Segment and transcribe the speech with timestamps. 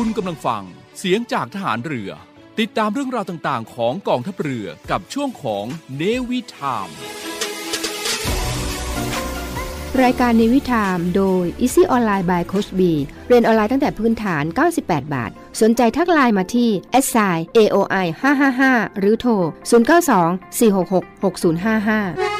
[0.00, 0.62] คุณกำลังฟัง
[0.98, 2.10] เสียงจากทหารเรือ
[2.58, 5.64] ติดตามเรื่องราวต่างๆ ของกองทัพเรือกับช่วงของ
[5.96, 6.88] เนวิทาม
[10.02, 12.80] รายการในวิถามโดย Easy Online by Coach B
[13.28, 14.44] เรียนออนไลน์ตั้งแต่พื้นฐาน
[14.78, 15.30] 98 บาท
[15.60, 16.70] สนใจทักไลน์มาที่
[17.04, 18.06] s i aoi
[18.52, 22.35] 555 หรือโทร 092 466 6055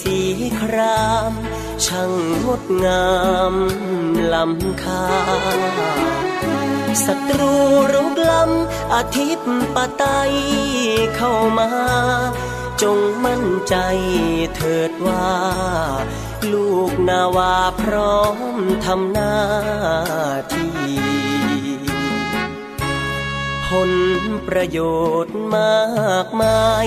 [0.00, 0.18] สี
[0.60, 1.32] คราม
[1.86, 2.12] ช่าง
[2.44, 3.08] งดงา
[3.52, 3.54] ม
[4.32, 5.06] ลำคา
[7.04, 7.54] ศัตรู
[7.92, 10.04] รุกล้ำอาทิตย์ปะไต
[11.16, 11.70] เข้ามา
[12.82, 13.74] จงมั่นใจ
[14.56, 15.28] เถิดว่า
[16.52, 19.36] ลูกนาวาพร้อมทำหน้า
[20.54, 20.72] ที่
[23.68, 23.92] ผล
[24.48, 24.78] ประโย
[25.24, 25.82] ชน์มา
[26.24, 26.86] กมาย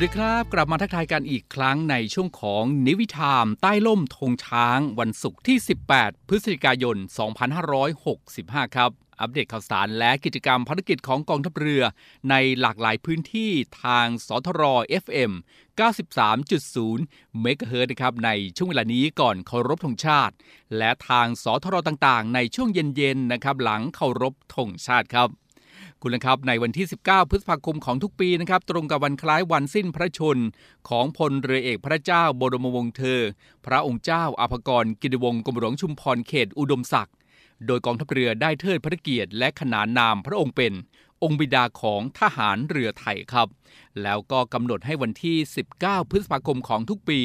[0.00, 5.56] วัสดีครับ กลับมาทักทายกันอีกครั้งในช่วงของนิวิทามใต้ล่มธงช้างวันศุกร์ที่
[5.92, 6.96] 18 พฤศจิกายน
[7.86, 11.82] 2565 ครับ อัปเดตข่าวสารและกิจกรรมภารกิจของกองทัพเรือ
[12.30, 13.50] ในหลากหลายพื้นที่
[13.82, 14.62] ทางสทร
[15.02, 15.32] FM
[16.20, 20.34] 93.0 เมกะเฮิร์นะครับในช่วงเวลานี้ก่อนเคารพธงชาติ
[20.78, 25.30] และทางสทรต่างๆ ในช่วงเย็นๆนะครับหลังเคารพธงชาติครับ
[26.02, 30.38] คุณนะครับในวันที่ 19 พฤษภาคมของทุกปีนะครับตรงกับวันคล้ายวันสิ้นพระชน
[30.88, 33.20] ของพลเรือเอกพระเจ้าบรมวงศ์เธอ
[33.66, 37.16] พระองค์เจ้าอาภกรกิติวงศ์กรมหลวงชุมพรเขตอุดมศักดิ์
[37.66, 40.72] โดยกองทัพเรือได้เทิดพระเกียรติและขนานนามพระองค์เป็น
[41.22, 43.48] องค์บิดาของทหารเรือไทยครับ
[44.02, 45.36] แล้วก็กำหนดให้วันที่
[45.74, 47.20] 19 พฤษภาคมของทุกปี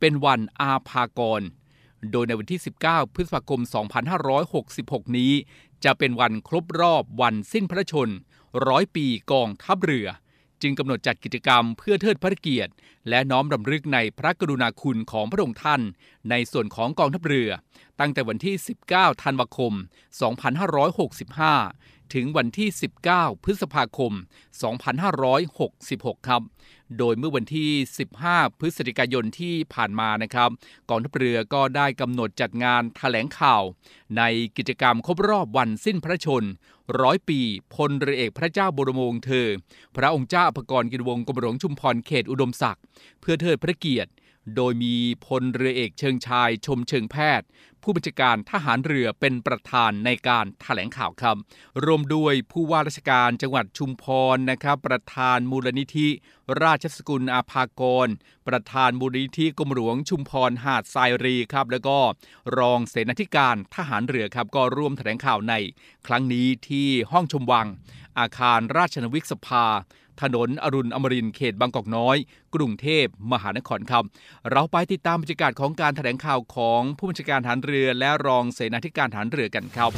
[0.00, 1.42] เป็นวันอาภากร
[2.10, 3.60] โดยในวันที่ 19 พฤษภาคม
[4.38, 5.32] 2566 นี้
[5.84, 8.10] จะเป็นวันครบรอบวันสิ้นพระชน
[8.68, 10.08] ร้อยปีกองทัพเรือ
[10.62, 12.72] จึงกำหนดจัดกิจกรรมเพื่อเทิดพระเกียรติ
[13.08, 15.80] และน้อมรำลึกในพระกรุณาคุณของพระองค์ท่าน
[16.30, 17.50] ในส่วนของกองทัพเรือ
[18.00, 18.54] ตั้งแต่วันที่
[18.88, 19.72] 19 ธันวาคม
[20.90, 22.68] 2565 ถึงวันที่
[23.06, 24.12] 19 พฤษภาคม
[25.40, 26.42] 2566 ครับ
[26.98, 27.70] โดยเมื่อวันที่
[28.16, 30.50] 15 พฤศจิกายนที่ผ่านมานะครับ
[30.90, 33.62] กองทัพเรือก็ได้กำหนดจัดงานถแถลงข่าว
[34.16, 34.22] ใน
[34.56, 36.44] กิจกรรมครบรอบวันสิ้นพระชน
[37.00, 37.40] ร้อยปี
[37.74, 39.48] พลเรือเอกพระเจ้าบรมวงศ์เธอ
[39.96, 42.82] พระองค์เจ้าอภกรกินวงศ์กรมหลวงชุมพรเขตอุดมศักดิ์
[43.20, 44.10] เพื่อเทิดพระเกียรติ
[44.56, 44.96] โดยมี
[45.26, 47.46] พลเรือเอกเชิงชายชมเชิงแพทย์
[47.82, 51.36] ผู้บัญชาการทหารเรือเป็นประธานในการถแถลงข่าวครับ
[51.84, 54.04] รวมด้วยผู้ว่าราชการจังหวัดชุมพ
[54.34, 56.08] รนะครับ ประธานมูลนิธิ
[56.62, 58.08] ราชสกุลอาภากร
[58.48, 61.98] ประธานมูลนิธิกรมหลวงชุมพรหาดทรายรีครับ แล้วก็
[62.58, 65.54] รองเสนาธิการทหารเรือครับ ก็ร่วมแถลงข่าวใน
[66.06, 67.66] ครั้งนี้ที่ห้องชมวัง
[68.18, 69.66] อาคารราชนวิกสภา
[70.22, 72.16] ถนนอรุณอมรินเขตบางกอกน้อย
[72.54, 74.04] กรุงเทพมหานครครับ
[74.50, 79.90] เราไปติดตามบรรยากาศของการแถลงข่าวของผู้บัญชาการทหารเรือและรองเสนาธิการทหารเรือกันครับ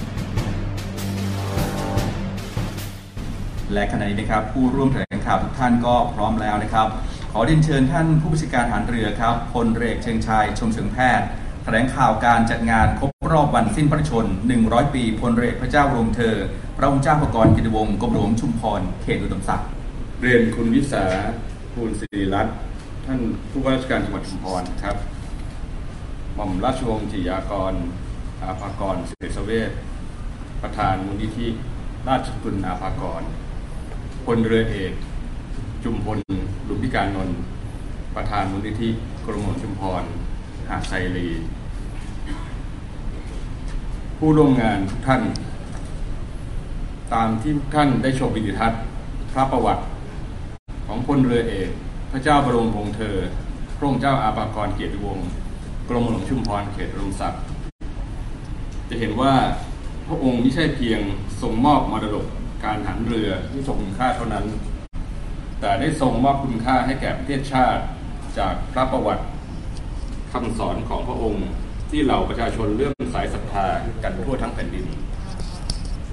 [3.73, 6.87] และขณะนี้นะครับผู้ร่วมแถลงข่าวทุกท่านก็พร้อมแล้วนะครับ
[7.33, 11.27] ขอเรียนเชิญท่านผู้บัญชาการทหารเรือครับพลเรือเอกเชิงชายชมเชิงแพทย์
[11.65, 14.27] แถลงข่าวการจัดงานครบรอบวันสิ้นพระชน
[14.61, 16.37] 100 ปีพลเรือเอกพระเจ้ารมเธอ
[16.77, 19.69] พระองค์เจ้าพระกรกิติวงศ์กรมหลวงชุมพร เขตอุดมศักดิ์
[20.25, 21.05] เรียนคุณวิสา
[21.73, 22.57] ภูลศิริรัตน์
[23.07, 23.21] ท่าน
[23.51, 24.97] ผู้ว่าราชการจังหวัดชุมพรครับ
[26.35, 27.75] หม่อมราชวงศ์จิยากร
[28.43, 29.71] อาภากรเสษเวช
[30.63, 31.49] ประธานมูลนิธิ
[32.09, 33.23] ราชกุลอาภากร
[34.25, 34.93] พลเรือเอก
[35.85, 36.19] จุมพล
[36.69, 37.39] ลุมพิการนนท์
[38.15, 38.89] ประธานมูลนิธิ
[39.27, 40.05] กรมหลวงชุมพร
[40.69, 41.29] หาดไซรี
[44.19, 45.23] ผู้ร่วมงานทุกท่าน
[47.13, 48.81] ตามที่ท่านได้ชมวิดีทัศน์
[49.35, 49.83] พระประวัติ
[50.87, 51.71] ของพลเรือเอก
[52.13, 53.17] พระเจ้าบรมวงศ์เธอ
[53.77, 55.29] พระองค์เจ้าอาภากรเกียรติวงศ์
[55.89, 57.43] กรมหลวงชุมพรเขตอุดมศักดิ์
[58.89, 59.35] จะเห็นว่า
[60.07, 61.01] พระองค์ไม่ใช่เพียง
[61.43, 62.27] ทรงมอบมรดก
[62.65, 64.47] การหันเรือที่ทรงคุณค่าเท่านั้น
[65.61, 67.83] แต่ได้ทรงมอบคุณค่าให้แก่ประเทศชาติ
[68.39, 69.25] จากพระประวัติ
[70.33, 71.47] คำสอนของพระองค์
[71.91, 73.67] ที่เหล่าประชาชนเลื่อมสายศรัทธา
[74.03, 74.87] กันทั่วทั้งแผ่นดิน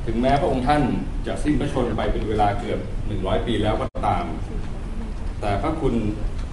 [0.05, 0.83] ถึงแม้พระองค์ท่าน
[1.27, 2.79] จะสิ้นพระชนม์ไปเป็นเวลาเกือบ
[3.17, 4.25] 100ปีแล้วก็ตาม
[5.41, 5.95] แต่พระคุณ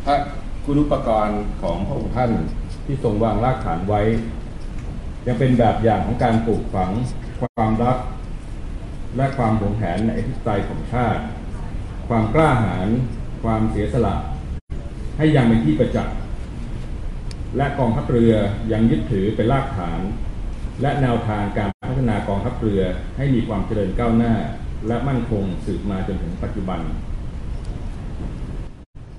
[0.04, 0.16] พระ
[0.64, 2.30] คุณุปกรณ์ของพระองค์ท่าน
[2.86, 4.02] ที่ทรงวางรากฐานไว้
[5.26, 6.90] ยังเป็นแบบอย่างของการปลูกฝัง
[7.40, 7.98] ความรัก
[9.16, 11.22] และความหวงแหนในอธิปไตยของชาติ
[12.08, 12.88] ความกล้าหาญ
[13.42, 14.14] ความเสียสละ
[15.16, 16.16] ให้ยังเป็นที่ประจักษ์
[17.56, 18.34] และกองทัพเรือ
[18.72, 20.00] ยังยึดถือเป็นรากฐาน
[20.82, 22.82] และแนวทางการพัฒนากองทัพเรือ
[23.16, 24.34] ให้มีความเจริญก้าวหน้า
[24.88, 26.80] และมั่นคงสืบมาจนถึงปัจจุบัน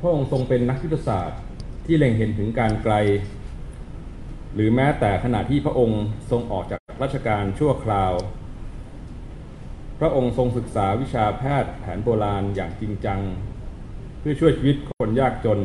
[0.01, 1.41] พระองค์ทรงเป็นนักยุทธศาสตร์
[1.85, 2.93] ที่เล็งเห็นถึงการไกล
[4.53, 8.13] หรือแม้แต่ขณะที่พระองค์ทรงออกจากราชการชั่วคราว
[9.99, 13.21] พระองค์ทรงศึกษาวิชาแพทย์แผนโบราณอย่างจริงจัง
[14.19, 15.59] เพื่อช่วยชีวิตคนยากจน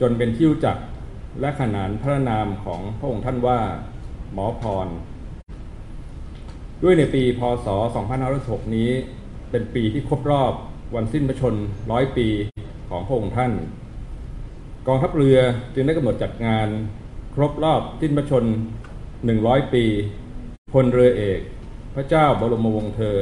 [0.00, 0.78] จนเป็นที่รู้จัก
[1.40, 3.60] และขนานพระนามของพระองค์ท่านว่า
[4.32, 4.88] หมอพร
[6.82, 7.66] ด้วยในปีพศ
[8.20, 8.90] 2506 นี้
[9.50, 10.52] เป็นปีที่ครบรอบ
[10.94, 11.54] วันสิ้นพระชน
[11.90, 12.28] ร้อยปี
[12.90, 13.52] ของพระองค์ท่าน
[14.86, 15.38] กองทัพเรือ
[15.74, 16.68] จึงได้กำหนดจัดงาน
[17.34, 18.44] ครบรอบสิ้นพระชน
[19.08, 19.84] 100 ปี
[20.72, 21.40] พลเรือเอก
[21.94, 23.16] พระเจ้าบรมวงศ์เธอ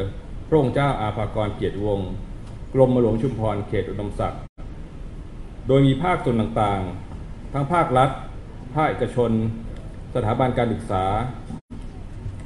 [0.48, 2.10] พระองค์เจ้าอาภากรเกียรติวงศ์
[2.74, 4.40] กรมหลวงชุมพรเขตอุดมศักดิ์
[5.66, 8.10] โดยมีภาคส่วนต่างๆ ทั้งภาครัฐ
[8.74, 9.30] ภาคเอกชน
[10.14, 11.04] สถาบันการศึกษา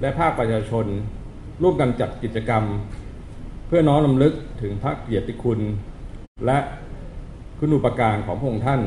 [0.01, 0.87] และภาคประชาชน
[1.63, 2.65] ร่วมกันจัดกิจกรรม
[3.67, 5.61] เพื่อน้อมรำลึกถึงพระเกียรติคุณ
[6.47, 6.59] และ
[7.59, 8.81] คุณูปการของพระองค์ท่าน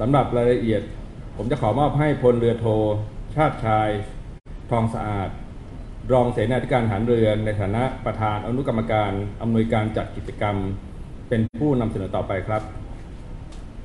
[0.00, 0.82] สำหรับรายละเอียด
[1.36, 2.66] ผมจะขอมอบให้พลเรือโท
[3.36, 3.88] ชาติชาย
[4.70, 5.28] ทองสะอาด
[6.12, 9.12] รองเสนาธิการทหารเรือในฐานะประธานอนุกรรมการ
[9.42, 10.56] อำนวยการจัดกิจกรรม
[11.28, 12.62] เป็นผู้นำเสนอต่อไปครับ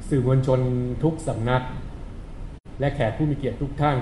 [0.10, 0.60] สื่อมวลชน
[1.04, 1.64] ทุกสำนัก
[2.80, 3.98] และแขกผู้มีเกียรติทุกท่าน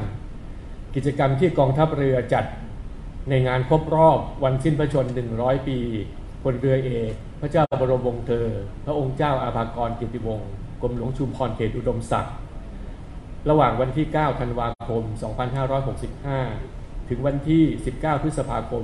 [0.96, 2.46] กิจกรรมที่กองทัพเรือจัด
[3.30, 5.06] ในงานครบรอบวันสิ้นพระชน
[5.38, 5.78] 100 ปี
[6.44, 8.48] พลเรือเอกพระเจ้าบรมวงศ์เธอ
[8.86, 10.50] พระองค์เจ้าอาภากรกิติวงศ์
[10.82, 12.36] กรมหลวงชุมพรเขตอุดมศักดิ์
[13.50, 15.04] ระหว่างวันที่ 9 ธันวาคม
[15.86, 18.84] 2565 ถึงวันที่ 19 พฤษภาคม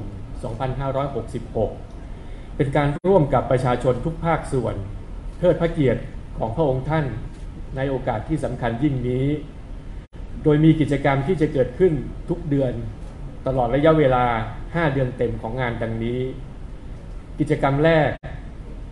[1.68, 4.76] 2566 เป็นการร่วมกับประชาชนทุกภาคส่วน
[5.40, 6.02] เทิดพระเกียรติ
[6.38, 7.06] ของพระองค์ท่าน
[7.76, 9.26] ในโอกาสที่สำคัญยิ่งนี้
[10.44, 11.94] โดยมีกิจกรรมที่จะเกิดขึ้น
[12.30, 12.74] ทุกเดือน
[13.48, 14.26] ตลอดระยะเวลา
[14.64, 16.20] 5 เดือนเต็มของงานดังนี้
[17.40, 18.10] กิจกรรมแรก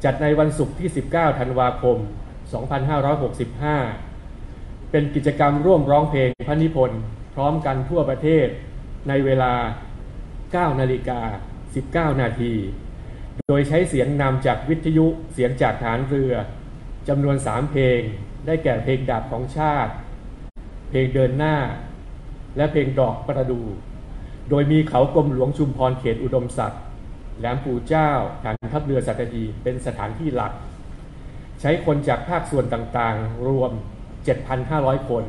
[0.04, 1.98] จัดในวันศุกร์ที่ 19 ธันวาคม
[3.24, 7.00] 2565 เป็นกิจกรรมร่วมร้องเพลงพระนิพนธ์
[7.34, 8.48] พร้อมกันทั่วประเทศ
[9.10, 9.54] ในเวลา
[10.16, 11.22] 9 นาฬิกา
[12.12, 12.54] 19 นาที
[13.48, 16.34] โดยใช้เสียงนำจากวิทยุเสียงจากฐานเรือ
[17.08, 18.00] จำนวน 3 เพลง
[18.46, 19.92] ได้แก่เพลงดาบของชาติ
[20.96, 21.56] ลงเดินหน้า
[22.58, 23.62] และเพลงดอกประดู
[24.50, 26.82] โดยมีเขากรมหลวงชุมพรเขตอุดมศักดิ์
[27.40, 28.10] แหลมปู่เจ้า
[28.44, 30.54] ฐานทัพเรือสัตหีเป็นสถานที่หลัก
[31.62, 33.72] ใช้คนจากภาคส่วนต่างๆ รวม
[34.40, 35.24] 7,500 คน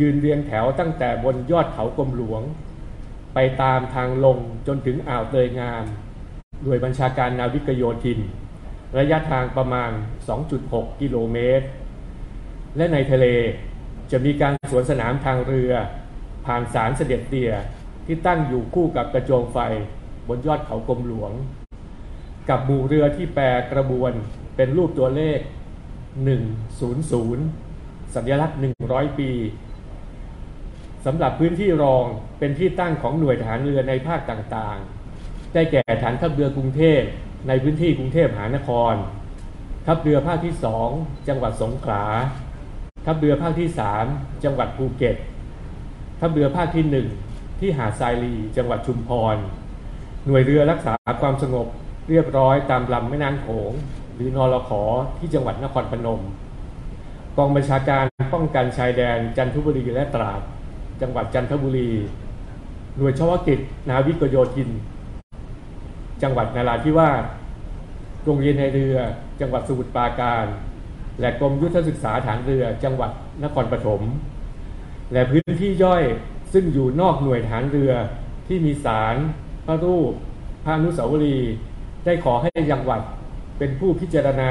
[0.00, 2.42] ยืนเรียงแถวตั้งแต่บนยอดเขากรมหลวง
[3.34, 5.84] ไปตามทางลงจนถึงอ่าวเตยงาม
[6.64, 8.18] โดยบัญชาการนาวิกโยธิน
[8.98, 9.90] ระยะทางประมาณ
[10.46, 11.66] 2.6 กิโลเมตร
[12.76, 13.26] และในทะเล
[14.12, 15.72] จะมีการสวนสนามทางเรือ
[16.46, 17.52] ผ่านสารเสด็จเตี่ย
[18.06, 19.58] ที่ตั้งอยู่คู่กับกระโจมไฟ
[20.28, 21.32] บนยอดเขากรมหลวง
[22.48, 24.12] กับหมู่เรือที่แปรกระบวน
[24.56, 25.38] เป็นรูปตัวเลข
[26.56, 29.30] 100 สัญลักษณ์ 100 ปี
[31.06, 32.04] สำหรับพื้นที่รอง
[32.38, 37.00] เป็นที่ตั้งของหน่วยทหารเรือในภาคต่างๆ ได้แก่ฐานทัพเรือกรุงเทพ
[37.48, 38.94] ในพื้นที่กรุงเทพมหานคร
[39.86, 40.54] ทัพเรือภาคที่
[40.90, 42.04] 2 จังหวัดสงขลา
[43.10, 43.70] ทัพเรือภาคที่
[44.06, 45.16] 3 จังหวัดภูเก็ต
[46.20, 46.84] ทัพเรือภาคที่
[47.24, 49.36] 1 ที่หาดทรายลีจังหวัดชุมพร
[50.26, 51.66] หน่วยเรือรักษาความสงบ
[52.10, 53.72] เรียบร้อยตามลำแม่น้ำโขง
[54.14, 54.82] หรือนอรขอ
[55.18, 56.20] ที่จังหวัดนครพนม
[57.36, 60.40] กองบัญชาการป้องกันชายแดนจันทบุรีและตราด
[61.02, 61.90] จังหวัดจันทบุรี
[62.96, 64.70] หน่วยเฉพาะกิจนาวิกโยธิน
[66.22, 67.24] จังหวัดนาราธิวาส
[68.24, 68.96] โรงเรียนในเรือ
[69.40, 70.46] จังหวัดสมุทรปราการ
[71.20, 73.10] และกรมยุทธศึกษาฐานเรือจังหวัด
[73.44, 74.02] นครปฐม
[75.12, 76.04] และพื้นที่ย่อย
[76.52, 77.92] ซึ่งอยู่นอกหน่วยฐานเรือ
[78.48, 79.16] ที่มีศาล
[79.66, 80.12] พระรูป
[80.64, 81.52] พระนุสาวรีย์
[82.04, 83.00] ได้ขอให้จังหวัด
[83.58, 84.50] เป็นผู้พิจารณา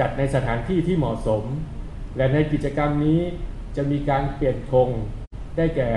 [0.00, 1.44] จัดในสถานที่ที่เหมาะสม
[2.16, 3.20] และในกิจกรรมนี้
[3.76, 4.88] จะมีการเปลี่ยนธง
[5.56, 5.90] ได้แก่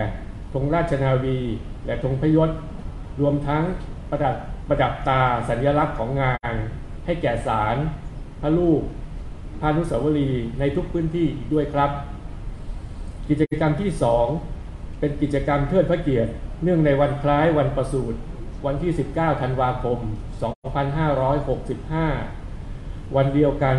[0.54, 1.40] ธงราชนาวี
[1.86, 2.50] และธงพยศ
[3.20, 3.64] รวมทั้ง
[4.10, 4.36] ประดับ
[4.70, 6.54] ประดับตาสัญลักษณ์ของงาน
[7.06, 7.76] ให้แก่ศาล
[8.42, 8.82] พระรูป
[9.66, 11.92] อนุสาวรีย์ในทุกพื้นที่อีกด้วยครับ
[13.30, 13.90] กิจกรรมที่
[14.46, 16.32] 2 เป็นกิจกรรมเทิดพระเกียรติ
[16.64, 18.18] เนื่องในวันคล้ายวันประสูติ
[18.66, 19.98] วันที่ 19 ธันวาคม
[21.98, 23.78] 2565 วันเดียวกัน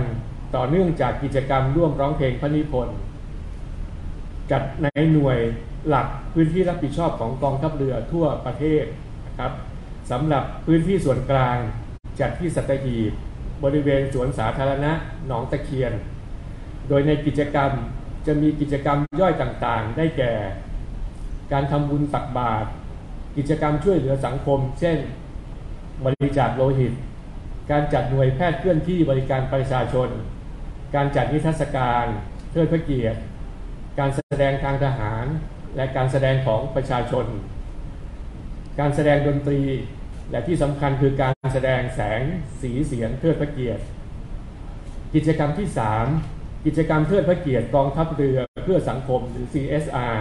[0.57, 2.97] ต่อเนื่องจากกิจกรรมร่วมร้องเพลงพระนิพนธ์
[4.51, 5.39] จัดในหน่วย
[5.89, 8.85] หลักพื้นที่รับผิดชอบของกองทัพเรือทั่วประเทศ
[9.27, 9.53] นะครับ
[10.11, 11.57] สำหรับพื้นที่ส่วนกลาง
[12.21, 13.13] จัดที่สัตหีบ
[13.65, 14.93] บริเวณสวนสาธารณะ
[15.27, 15.93] หนองตะเคียน
[16.89, 17.71] โดยในกิจกรรม
[18.27, 20.33] จะมีกิจกรรมย่อยต่างๆ ได้แก่
[21.53, 22.69] การทำบุญตักบาตร
[23.37, 24.99] กิจกรรมช่วยเหลือสังคม เช่น
[26.05, 26.93] บริจาคโลหิต
[27.71, 30.09] การจัดหน่วยแพทย์เคลื่อนที่บริการประชาชน
[30.95, 32.07] การจัดนิทรรศการ
[32.51, 33.19] เทิดพระเกียรติ
[33.99, 35.27] การแสดงทางทหาร
[35.77, 37.27] และการแสดงของประชาชน
[38.79, 39.63] การแสดงดนตรี
[40.31, 42.21] และที่สำคัญคือการแสดงแสง
[42.61, 43.83] สีเสียงเทิดพระเกียรติ
[45.15, 45.69] กิจกรรมที่
[46.17, 50.17] 3 กิจกรรมเทิดพระเกียรติกองทัพเรือเพื่อสังคมหรือ CSR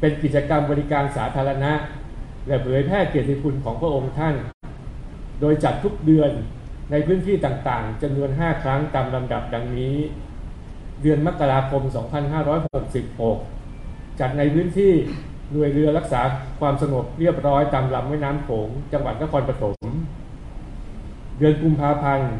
[0.00, 1.72] เป็นกิจกรรมบริการสาธารณะ
[2.46, 4.34] และเผยแพร่เกียรติคุณของพระองค์ท่าน
[5.40, 6.30] โดยจัดทุกเดือน
[6.90, 9.96] ในพื้นที่ต่างๆจำนวน 5 ครั้งตามลำดับดังนี้
[11.02, 11.82] เดือนมกราคม
[13.40, 14.92] 2566 จัดในพื้นที่
[15.52, 16.20] หน่วยเรือรักษา
[16.60, 19.76] ความสงบเรียบร้อยตามลำแม่น้ำโขงจังหวัดนครปฐม
[21.38, 22.32] เดือนกุมภาพันธ์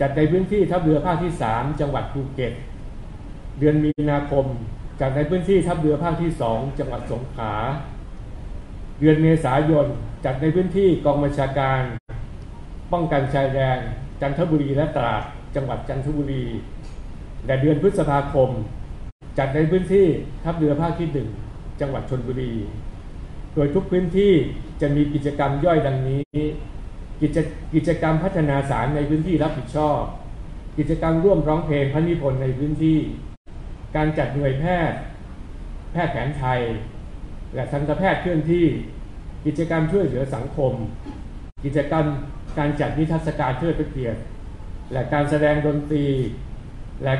[0.00, 2.52] จัดในพื้นที่ทัพเรือภาคที่ 3 จังหวัดภูเก็ต
[3.58, 4.46] เดือนมีนาคม
[5.00, 7.52] จัดในพื้นที่ทัพเรือภาคที่ 2 จังหวัดสงขลา
[9.00, 9.86] เดือนเมษายน
[10.24, 11.80] จัดในพื้นที่กองบัญชาการ
[12.92, 13.78] ป้องกันชายแดน
[14.20, 15.22] จันทบุรีและตราด
[15.54, 16.44] จังหวัดจันทบุรี
[17.46, 18.50] และเดือนพฤษภาคม
[19.38, 20.06] จัดในพื้นที่
[20.44, 21.45] ทัพเรือภาคที่ 1
[21.80, 22.52] จังหวัดชนบุรี
[23.54, 24.32] โดยทุกพื้นที่
[24.80, 26.22] จะมีกิจกรรมย่อยดังนี้
[27.22, 27.38] กิจ
[27.74, 30.00] กิจกรรมพัฒนาสารในพื้นที่รับผิดชอบ
[30.78, 32.98] กิจกรรมร่วมร้องเพลงพระนิพนธ์ในพื้นที่
[33.96, 34.98] การจัดหน่วยแพทย์
[35.92, 36.60] แพทย์แผนไทย
[37.54, 38.66] และทันตแพทย์เคลื่อนที่
[39.46, 40.72] กิจกรรมช่วยเหลือสังคม
[41.64, 42.04] กิจกรรม
[42.58, 44.20] การจัดนิทรรศการเทิดพระเกียรติ
[44.92, 46.06] และการแสดงดนตรี
[47.04, 47.14] และ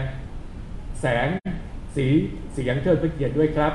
[1.00, 1.28] แสง
[1.96, 2.06] สี
[2.52, 3.72] เสียงเทิดพระเกียรติด้วยครับ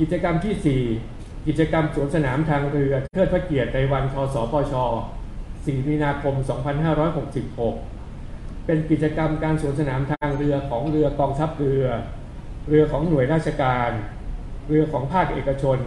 [0.00, 4.74] กิจกรรมที่ 4 กิจกรรมสวนสนามทางเรือเทิดพระเกียรติในวันทศปช
[5.26, 6.34] 4 มีนาคม
[7.70, 11.84] 2566 เป็นกิจกรรมการสวนสนามทางเรือของเรือกองทัพเรือ
[12.68, 13.90] เรือของหน่วยราชการ
[14.68, 15.78] เรือของภาคเอกชน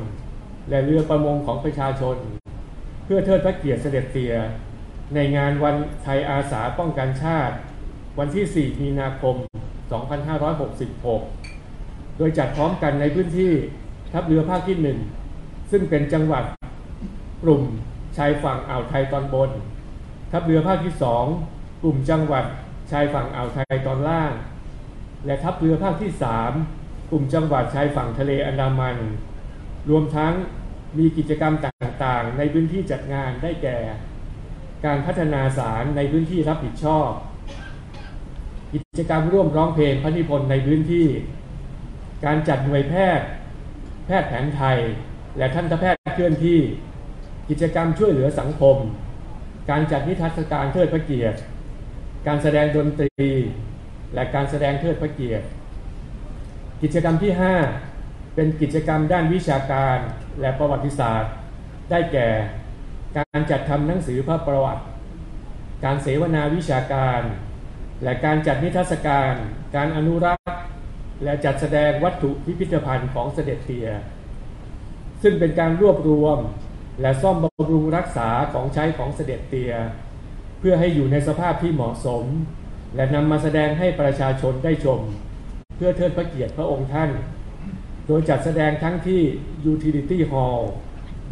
[0.70, 2.18] และเรือประมงของประชาชน
[3.06, 4.34] เพื่อเทิดพระเกียรติเสด็จเตีย
[5.16, 7.56] ในงานวันไทยอาสาป้องกันชาติ
[8.20, 9.36] วันที่ 4 มีนาคม
[11.22, 13.54] 2566 โดยจัดพร้อมกันในพื้นที่
[14.14, 14.78] ทัพเรือภาคที่
[15.24, 16.44] 1ซึ่งเป็นจังหวัด
[17.44, 17.64] กลุ่ม
[18.18, 19.50] ชายฝั่งอ่าวไทยตอนบน
[20.32, 20.94] ทัพเรือภาคที่
[21.38, 22.46] 2กลุ่มจังหวัด
[22.92, 24.32] ชายฝั่งอ่าวไทยตอนล่าง
[25.26, 26.12] และทัพเรือภาคที่
[26.62, 28.98] 3กลุ่มจังหวัดชายฝั่งทะเลอันดามัน
[29.90, 30.34] รวมทั้ง
[30.98, 33.78] มีกิจกรรมต่างๆ ในพื้นที่จัดงานได้แก่
[34.86, 37.10] การพัฒนาสารในพื้นที่รับผิดชอบ
[38.74, 41.08] กิจกรรมร่วมร้องเพลงพระนิพนธ์ในพื้นที่
[42.26, 43.28] การจัดหน่วยแพทย์
[44.12, 44.78] แพทย์แผนไทย
[45.38, 46.60] และทันตแพทย์เคลื่อนที่
[47.50, 48.78] กิจกรรมช่วยเหลือสังคม
[49.70, 51.38] การจัดนิทรรศการเทิดพระเกียรติ
[52.28, 53.30] การแสดงดนตรี
[54.14, 55.46] และการแสดงเทิดพระเกียรติ
[56.82, 57.32] กิจกรรมที่
[57.84, 59.98] 5 เป็นกิจกรรมด้านวิชาการ
[60.42, 61.32] และประวัติศาสตร์
[61.92, 62.28] ได้แก่
[63.18, 64.84] การจัดทำหนังสือพระประวัติ
[65.84, 67.22] การเสวนาวิชาการ
[68.04, 69.34] และการจัดนิทรรศการ
[69.76, 70.59] การอนุรักษ์
[71.24, 73.88] และจัดแสดงวัตถุพิพิธภัณฑ์ของเสด็จเตีย
[75.22, 76.38] ซึ่งเป็นการรวบรวม
[77.02, 79.74] และซ่อมบำรุงรักษาของใช้ของเสด็จเตีย
[80.60, 82.26] เพื่อให้อยู่ในสภาพที่เหมาะสม
[82.96, 85.00] และนำมาแสดงให้ประชาชนได้ชม
[85.76, 87.10] เพื่อเทิดพระเกียรติพระองค์ท่าน
[88.08, 89.22] โดยจัดแสดงทั้งที่
[89.72, 90.62] Utility Hall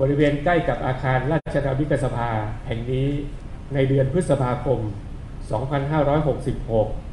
[0.01, 2.29] บริเวณใกล้กับอาคารราชนาวิกสภา
[2.67, 3.07] แห่งนี้
[3.73, 4.79] ในเดือนพฤษภาคม
[5.55, 7.06] 2566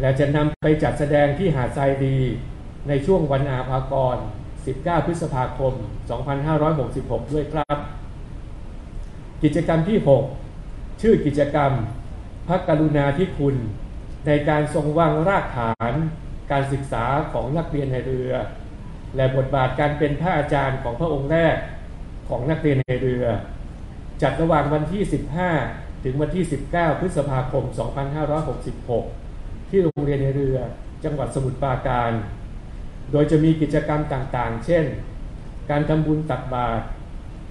[0.00, 2.16] และจะนำไปจัดแสดงที่หาดทรายดี
[2.88, 4.16] ในช่วงวันอาภากร
[4.62, 5.72] 19 พฤษภาคม
[6.52, 7.78] 2566 ด้วยครับ
[9.42, 9.98] กิจกรรมที่
[10.48, 11.72] 6 ชื่อกิจกรรม
[12.48, 13.56] พระกรุณาธิคุณ
[14.26, 15.94] ในการทรงวางรากฐาน
[16.50, 18.32] การศึกษาของนักเรียนในเรือ
[19.16, 21.56] และบทบาทการเป็นพระอาจารย์ของพระองค์แรก
[22.28, 23.24] ของนักเรียนในเรือ
[24.22, 25.02] จัดระหว่างวันที่
[25.52, 27.64] 15 ถึงวันที่ 19 พฤษภาคม
[28.64, 29.23] 2566
[29.74, 30.58] ที่โรงเรียนในเรือ
[31.04, 32.12] จังหวัดสมุทรปราการ
[33.12, 34.84] โดยจะมีกิจกรรมต่างๆ เช่น
[35.70, 36.84] การทำบุญตักบาตร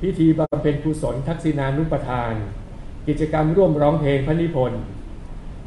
[0.02, 2.34] พิธีบำเพ็ญกุศลทักษิณานุปทาน
[3.08, 4.82] กิจกรรมร่วมร้องเพลงพระนิพนธ์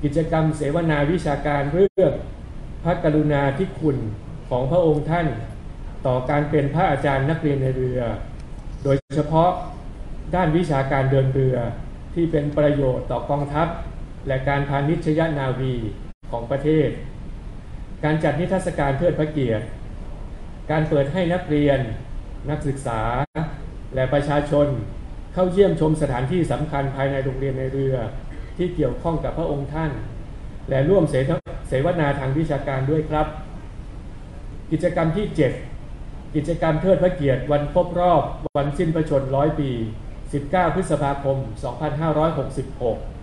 [0.03, 2.13] กิจกรรมเสวนาวิชาการเรื่อง
[2.85, 3.97] พระกรุณาธิคุณ
[4.49, 5.27] ของพระองค์ท่าน
[6.07, 8.01] ต่อการเป็นพระอาจารย์นักเรียนในเรือ
[8.85, 9.51] โดยเฉพาะ
[10.35, 11.57] ด้านวิชาการเดินเรือ
[12.15, 13.69] ที่เป็นประโยชน์ต่อกองทัพ
[14.27, 15.75] และการพาณิชยนาวี
[16.31, 16.89] ของประเทศ
[18.05, 19.65] การจัดนิทรรศการเทิดพระเกียรติ
[20.71, 21.79] การเปิดให้นักเรียน
[22.51, 23.01] นักศึกษา
[23.95, 24.67] และประชาชน
[25.35, 27.97] เข้าเยี่ยมชมสถานที่สำคัญภายในโรงเรียนในเรือ
[28.57, 29.91] ที่เกี่ยวข้องกับพระองค์ท่าน
[30.69, 31.15] และร่วมเส
[31.69, 33.27] เสวนาทางวิชาการด้วยครับ
[34.73, 35.27] กิจกรรมที่
[35.81, 38.23] 7 กิจกรรมเทิดพระเกียรติ วันครบรอบ
[38.57, 39.71] วันสิ้นพระชนร้อยปี
[40.23, 41.37] 19 พฤษภาคม
[42.27, 43.16] 2566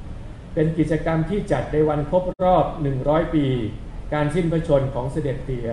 [0.53, 2.65] เป็นกิจกรรมที่จัดในวันครบรอบ
[2.99, 3.45] 100 ปี
[4.13, 5.69] การสิ้นพระชนของเสด็จเตีย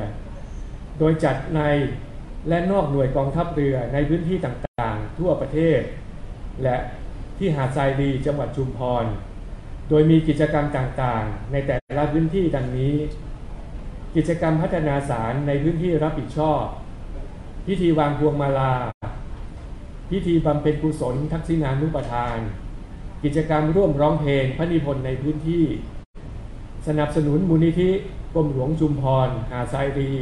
[0.99, 1.61] โดยจัดใน
[2.49, 5.81] และนอกหน่วยกองทัพเรือในพื้นที่ต่างๆ ทั่วประเทศ
[6.63, 6.77] และ
[7.39, 9.05] ที่หาดทรายดีจังหวัดชุมพร
[9.89, 12.95] โดยมีกิจกรรมต่างๆ ในแต่ละพื้นที่ดังนี้
[14.17, 16.63] กิจกรรมพัฒนาสารในพื้นที่รับผิดชอบ
[17.67, 18.75] พิธีวางพวงมาลา
[20.11, 22.39] พิธีบำเพ็ญกุศลทักษิณานุปทาน
[23.25, 25.65] กิจกรรมร่วมร้องเพลงพระนิพนธ์ในพื้นที่
[26.87, 27.91] สนับสนุนมูลนิธิ
[28.35, 30.13] กรมหลวงชุมพร หาดทรายดี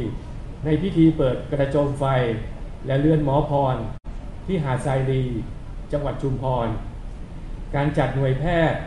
[0.65, 2.05] ในพิธีเปิดกระโจมไฟ
[2.87, 3.75] และเรือนหมอพร
[4.45, 5.23] ที่หาดทรายดี
[5.91, 6.67] จังหวัดชุมพร
[7.75, 8.79] การจัดหน่วยแพทย์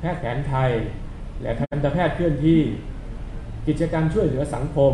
[0.00, 0.70] แพทย์แผนไทย
[1.42, 2.60] และทันตแพทย์เคลื่อนที่
[3.66, 4.92] กิจกรรมช่วยเหลือสังคม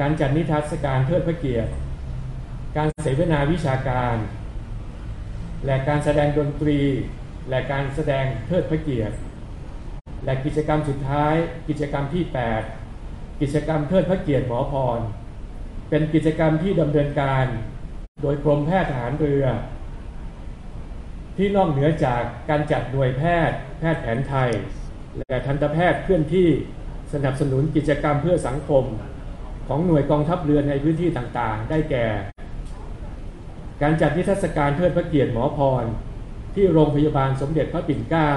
[0.00, 1.70] การจัดนิทรรศการเทิดพระเกียรติ
[2.76, 4.16] การเสวนาวิชาการ
[5.66, 6.80] และการแสดงดนตรี
[7.50, 9.16] และการแสดงเทิดพระเกียรติ
[10.24, 11.34] และกิจกรรมสุดท้าย
[11.68, 12.24] กิจกรรมที่
[12.82, 15.00] 8 กิจกรรมเทิดพระเกียรติหมอพร
[15.90, 17.46] เป็นกิจกรรมที่ดำเนินการ
[18.22, 19.44] โดยกรมแพทย์ทหารเรือ
[21.36, 24.50] ที่นอกเหนือจากการจัดหน่วยแพทย์ แพทย์แผนไทย
[25.16, 26.48] และทันตแพทย์เคลื่อนที่
[27.12, 28.84] สนับสนุนกิจกรรมเพื่อสังคม
[29.68, 32.06] ของหน่วยกองทัพเรือในพื้นที่ต่างๆ ได้แก่
[33.82, 35.84] การจัดนิทรรศการเทิดพระเกียรติหมอพร
[36.56, 38.32] ที่โรงพยาบาลสมเด็จพระปิ่นเกล้า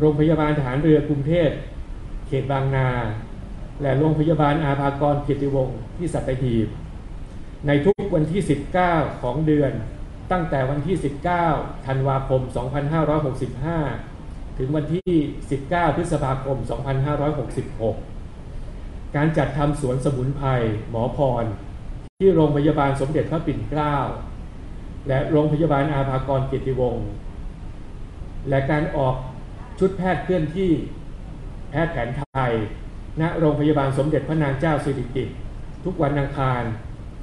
[0.00, 1.50] โรงพยาบาลทหารเรือกรุงเทพ
[2.26, 2.88] เขตบางนา
[3.82, 6.68] และโรงพยาบาลอาภากรเกียรติวงศ์ที่สัตหีบ
[7.66, 8.40] ในทุกวันที่
[8.82, 9.72] 19 ของเดือน
[10.32, 10.96] ตั้งแต่วันที่
[11.40, 12.40] 19 ธันวาคม
[13.70, 15.10] 2565 ถึงวันที่
[15.52, 16.56] 19 พฤษภาคม
[18.26, 20.48] 2566 การจัดทำสวนสมุนไพร
[20.90, 21.44] หมอพร
[22.18, 23.96] ที่โรงพยาบาลสมเด็จพระปิ่นเกล้า
[25.08, 27.06] และโรงพยาบาลอาภากรเกียรติวงศ์
[28.48, 29.14] และการออก
[29.78, 30.70] ชุดแพทย์เคลื่อนที่
[31.70, 32.52] แพทย์แผนไทย
[33.20, 35.36] ณ โรงพยาบาลสมเด็จพระนางเจ้าสิริกิติ์
[35.84, 36.62] ทุกวันอังคาร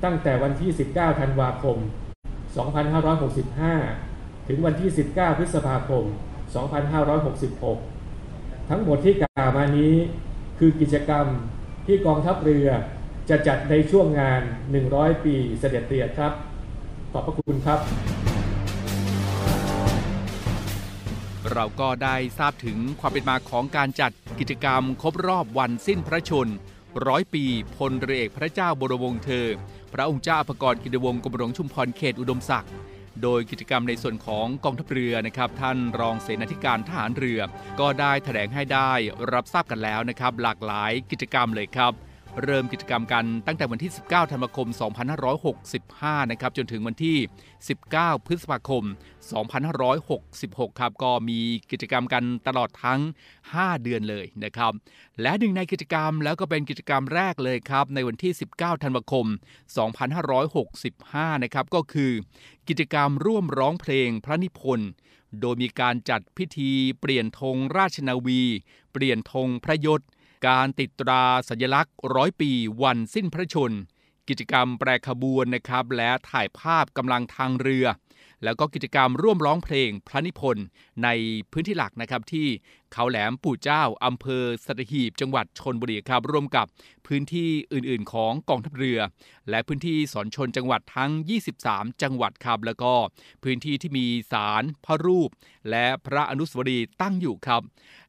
[0.04, 1.78] ตั้งแต่วันที่ 19 ธันวาคม
[3.52, 6.04] 2565 ถึงวันที่ 19 พฤษภาคม
[7.78, 9.96] 2566 ทั้งหมดที่กล่าวมานี้
[10.60, 11.26] คือกิจกรรม
[11.86, 12.68] ที่กองทัพเรือ
[13.30, 14.42] จะจัดในช่วงงาน
[14.84, 16.34] 100 ปีเสด็จเตียครับ
[17.12, 17.80] ขอบพระคุณครับ
[21.54, 26.48] เราก็ได้ทราบถึงความเป็นมาของการจัดกิจกรรมครบรอบวันสิ้นพระชน
[27.08, 27.44] ร้อยปี
[27.76, 29.48] พลเรือเอกพระเจ้าบรมวงศ์เธอ
[29.94, 32.72] พระองค์เจ้าอภกรกิติวงศ์กรมหลวงชุมพรเขตอุดมศักดิ์
[33.24, 37.40] โดยกิจกรรมในส่วนของกองทัพเรือนะครับ ท่านรองเสนาธิการทหารเรือ
[37.80, 38.92] ก็ได้แถลงให้ได้
[39.34, 41.94] รับทราบกันแล้วนะครับ หลากหลายกิจกรรมเลยครับ
[42.44, 44.68] เริ่มกิจกรรมกันตั้งแต่วันที่ 19 ธันวาคม
[45.50, 47.18] 2565 นะครับ จนถึงวันที่
[47.72, 48.84] 19 พฤษภาคม
[50.02, 51.40] 2566 ครับ ก็มี
[51.72, 53.00] กิจกรรมกันตลอดทั้ง
[53.42, 54.72] 5 เดือนเลยนะครับ
[55.22, 59.26] และหนึ่งในกิจกรรมแล้วก็เป็นกิจกรรมแรกเลยครับ ในวันที่ 19 ธันวาคม
[60.50, 62.12] 2565 นะครับ ก็คือ
[62.68, 64.90] กิจกรรมร่วมร้องเพลงพระนิพนธ์
[65.42, 68.42] โดยมีการจัดพิธีเปลี่ยนธงราชนาวี
[68.94, 70.02] เปลี่ยนธงพระยศ
[70.48, 72.52] การติดตราสัญลักษณ์ร้อยปี
[72.84, 73.72] วันสิ้นพระชน
[74.28, 77.86] กิจกรรมแปรขบวนนะครับ และถ่ายภาพกำลังทางเรือ
[78.44, 80.66] แล้วก็กิจกรรมร่วมร้องเพลงพระนิพนธ์
[81.04, 81.10] ใน
[81.52, 82.48] พื้นที่หลักนะครับที่
[82.94, 86.66] เขาแหลมปู่เจ้าอำเภอสัตหีบ จังหวัดชนบุรีครับร่วมกับ
[87.08, 89.00] พื้นที่อื่นๆ ของกองทัพเรือ
[89.50, 91.12] และพื้นที่สอนชนจังหวัดทั้ง
[91.56, 92.94] 23 จังหวัดครับแล้วก็
[93.44, 95.30] พื้นที่ที่มีศาลพระรูป
[95.70, 97.62] และพระอนุสาวรีย์ตั้งอยู่ครับ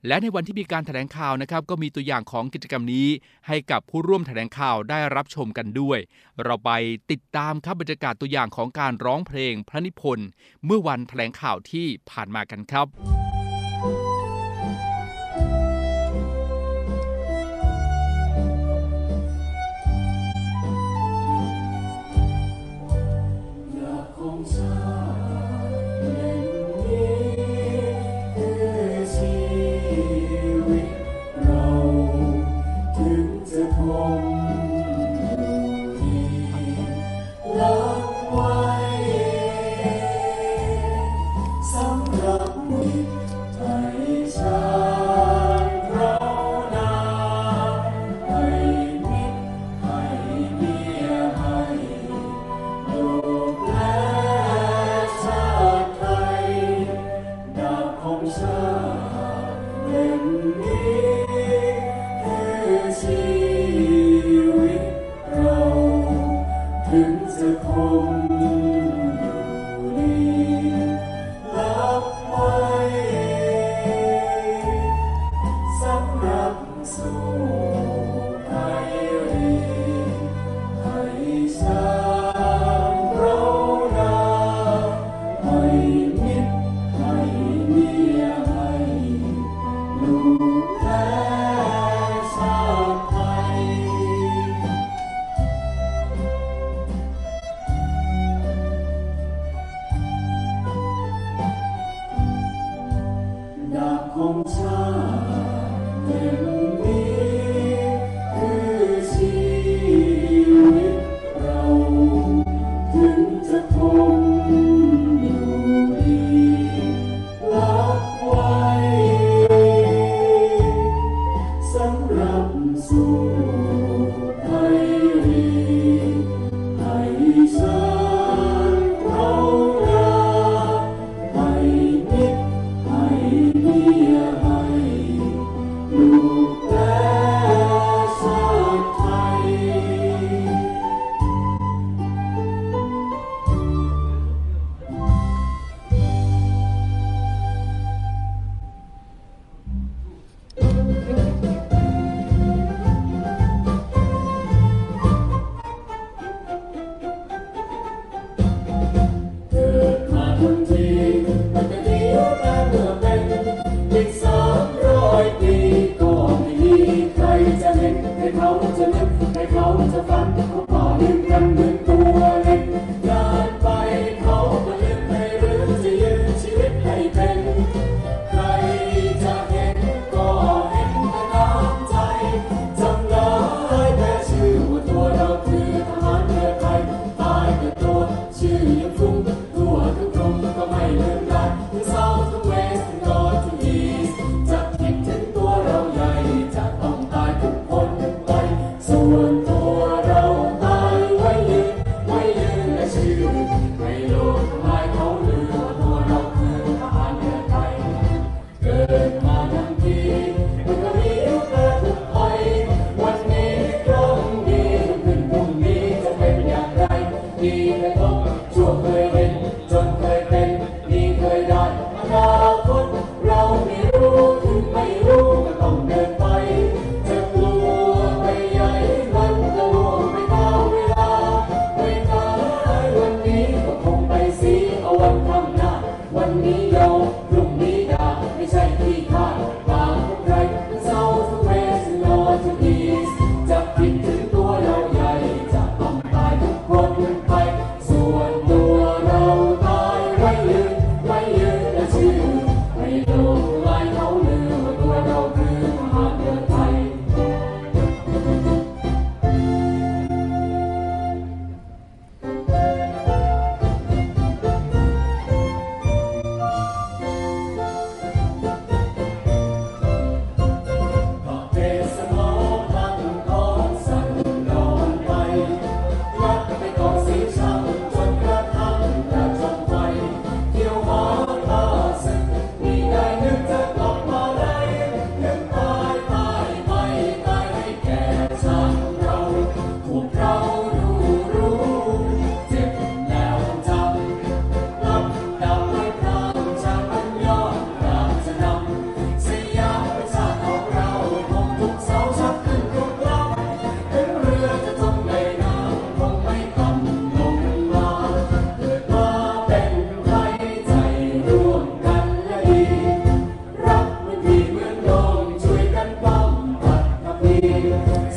[0.06, 3.08] และในวันที่มีการแถลงข่าวนะครับก็มีตัวอย่างของกิจกรรมนี้
[3.46, 5.98] ให้กับผู้ร่วมแถลงข่าวได้รับชมกันด้วย
[6.44, 6.70] เราไป
[7.10, 10.28] ติดตามครับบรรยากาศตัวอย่างของการร้องเพลงพระนิพนธ์
[10.64, 13.19] เมื่อวันแถลงข่าวที่ผ่านมากันครับครับ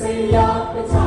[0.02, 1.03] สยามเป็น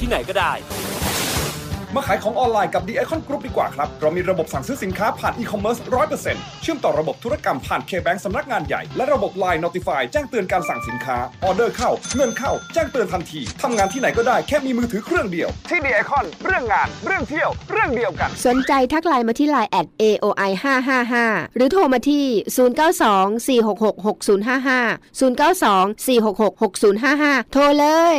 [0.00, 0.52] ที่ไหนก็ได้
[1.94, 13.40] มาขายของออนไลน์กับ The Icon Group ดีกว่าครับ เรามีระบบสั่งซื้อสินค้าผ่านอีคอมเมิร์ซร้อยเปอร์เซ็นต์เชื่อมต่อระบบธุรกรรมผ่าน K-Bank สำนักงานใหญ่ และระบบ Line Notify แจ้งเตือนการสั่งสินค้า ออเดอร์เข้า เงินเข้า แจ้งเตือนทันที
[13.62, 20.50] ทำงานที่ไหนก็ได้แค่มีมือถือเครื่องเดียว ที่ The Icon เรื่องงาน เรื่องเที่ยว เรื่องเดียวกัน สนใจทักไลน์มาที่ไลน์แอด AOI
[21.04, 22.24] 555หรือโทรมาที่
[23.46, 23.46] 0924666055
[27.46, 27.86] 0924666055 โทรเล
[28.16, 28.18] ย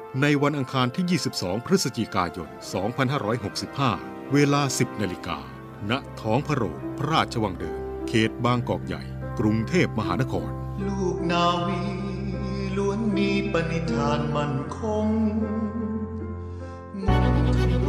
[0.19, 2.49] ในวันอังคารที่ 22 พฤศจิกายน
[3.39, 5.37] 2565 เวลา 10 นาฬิกา
[5.89, 9.03] ณ ท้องพระโรงพระราชวังเดิม เขตบางกอกใหญ่
[9.39, 10.49] กรุงเทพมหานคร
[10.87, 11.81] ลูกนาวี
[12.77, 15.07] ล้วนมีปณิธานมั่นคง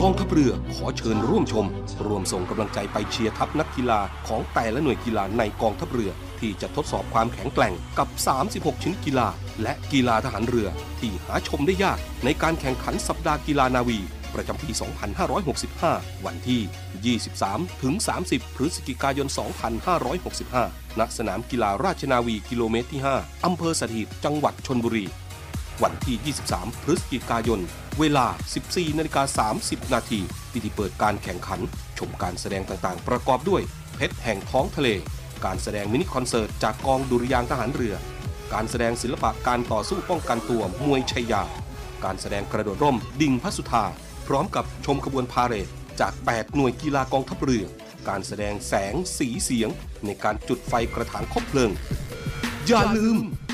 [0.01, 1.67] กองทัพเรือขอเชิญร่วมชม
[2.07, 8.09] รวมส่งกำลังใจไปเชียร์ทัพนักกีฬาของแต่ละหน่วยกีฬาในกองทัพเรือ ที่จะทดสอบความแข็งแกร่งกับ
[8.47, 9.29] 36 ชิ้นกีฬา
[9.63, 10.69] และกีฬาทหารเรือ
[11.01, 13.99] ที่หาชมได้ยากในการแข่งขันสัปดาห์กีฬานาวี
[14.35, 14.71] ประจำปี
[15.49, 17.95] 2565 วันที่ 23 ถึง
[18.27, 19.29] 30 พฤศจิกายน
[20.13, 25.05] 2565 ณ สนามกีฬาราชนาวีกิโลเมตรที่ 5 อำเภอสถิตจังหวัดชนบุรี
[25.83, 27.61] วันที่ 23 พฤศจิกายน
[27.99, 28.27] เวลา
[28.63, 30.21] 14นาฬิกา30 นาที
[30.53, 31.61] พิธีเปิดการแข่งขัน
[31.99, 33.63] ชมการแสดงต่างๆ ประกอบด้วย
[33.97, 34.89] เพชรแห่งท้องทะเล
[35.45, 37.95] การแสดงมินิคอนเสิร์ตจากกองดุริยางทหารเรือ
[38.55, 41.43] การแสดงศิลปะการต่อสู้ป้องกันตัวมวยชัยยา
[42.05, 43.85] การแสดงกระโดดร่มดิ่งพระสุธา
[44.27, 45.69] พร้อมกับชมขบวนพาเหรด
[46.01, 47.65] จาก 8 หน่วยกีฬากองทัพเรือ
[48.09, 49.69] การแสดงแสงสีเสียง
[50.07, 51.71] ในการจุดไฟกระถางคบเพลิง
[52.67, 53.17] อย่าลืม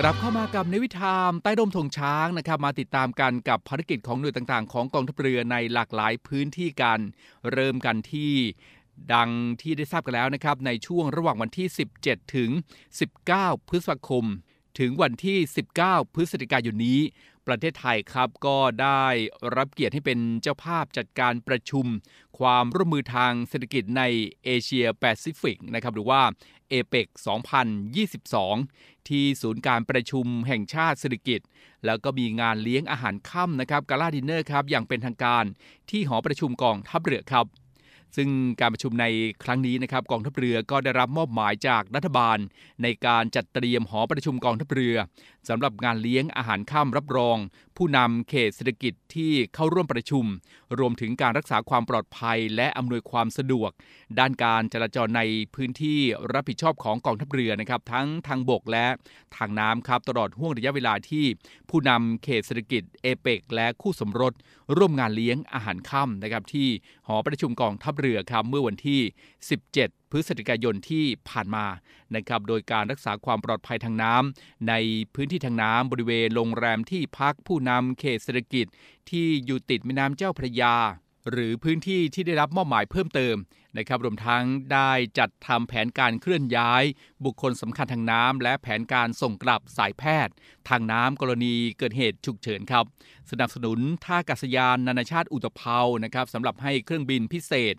[0.00, 6.98] กลับเข้ามากับในวิธามใต้ร่มธงช้างนะครับมาติดตามกันกับภารกิจของหน่วยต่างๆ ของกองทัพเรือในหลากหลายพื้นที่กัน
[7.52, 8.32] เริ่มกันที่
[9.12, 9.30] ดัง
[9.60, 11.66] ที่ได้ทราบกันแล้วนะครับในช่วงระหว่างวันที่
[12.00, 12.50] 17 ถึง
[13.10, 14.24] 19 พฤษภาคม
[14.78, 15.38] ถึงวันที่
[15.76, 17.00] 19 พฤศจิกายนนี้
[17.46, 19.04] ประเทศไทยครับก็ได้
[19.56, 21.86] รับเกียรติให้เป็นเจ้าภาพจัดการประชุม
[22.38, 24.02] ความร่วมมือทางเศรษฐกิจใน
[24.44, 26.22] เอเชียแปซิฟิกนะครับหรือว่า
[26.68, 27.06] เอเปก
[27.88, 31.40] 2022 ที่ศูนย์การประชุมแห่งชาติเศรษฐกิจ
[31.86, 35.44] แล้วก็มีงานเลี้ยงอาหารค่ำนะครับกาลาดินเนอร์ครับอย่างเป็นทางการ
[35.90, 37.46] ที่หอประชุมกองทัพเรือครับ
[38.16, 38.28] ซึ่ง
[38.60, 39.06] การประชุมใน
[39.44, 42.38] ครั้งนี้นะครับกองทัพเรือก็ได้รับมอบหมายจากรัฐบาล
[42.82, 44.96] ในการจัดเตรียมหอประชุมกองทัพเรือ
[45.48, 47.36] สำหรับงานเลี้ยงอาหารค่ำรับรอง
[47.76, 50.24] ผู้นำเขตเศรษฐกิจที่เข้าร่วมประชุม
[50.78, 53.70] รวมถึงการรักษาความปลอดภัยและอำนวยความสะดวก
[54.18, 55.22] ด้านการจราจรใน
[55.54, 55.98] พื้นที่
[56.32, 58.86] รับผิดชอบของกองทัพเรือนะครับทั้งทางบกและ
[59.36, 61.24] ทางน้ำครับตลอดห่วงระยะเวลาที่
[61.70, 64.32] ผู้นำเขตเศรษฐกิจเอเปกและคู่สมรส
[64.76, 66.68] ร่วมงานเลี้ยงอาหารค่ำนะครับที่
[67.06, 69.00] หอประชุมกองทัพเรือครับเมื่อวันที่
[69.56, 71.64] 17 พฤศจิกายนที่ผ่านมา
[72.14, 74.74] นะครับโดยการรักษาความปลอดภัยทางน้ำใน
[75.14, 78.66] พื้นที่ทางน้ำบริเวณโรงแรมที่พักผู้นำเขตเศรษฐกิจ
[79.10, 80.76] ที่อยู่ติดแม่น้ำเจ้าพระยา
[81.30, 83.36] หรือพื้นที่ที่ได้รับมอบหมายเพิ่มเติม
[83.76, 86.84] นะครับรวมทั้งได้จัดทำแผนการเคลื่อนย้าย
[87.24, 90.34] บุคคลสำคัญทางน้ำและแผนการส่งกลับสายแพทย์
[90.68, 92.84] ทางน้ำกรณีเกิดเหตุฉุกเฉินครับ
[93.30, 97.74] สนับสนุนท่าอากาศยานนานาชาติอุตภเปานะครับสำหรับให้เครื่องบินพิเศษ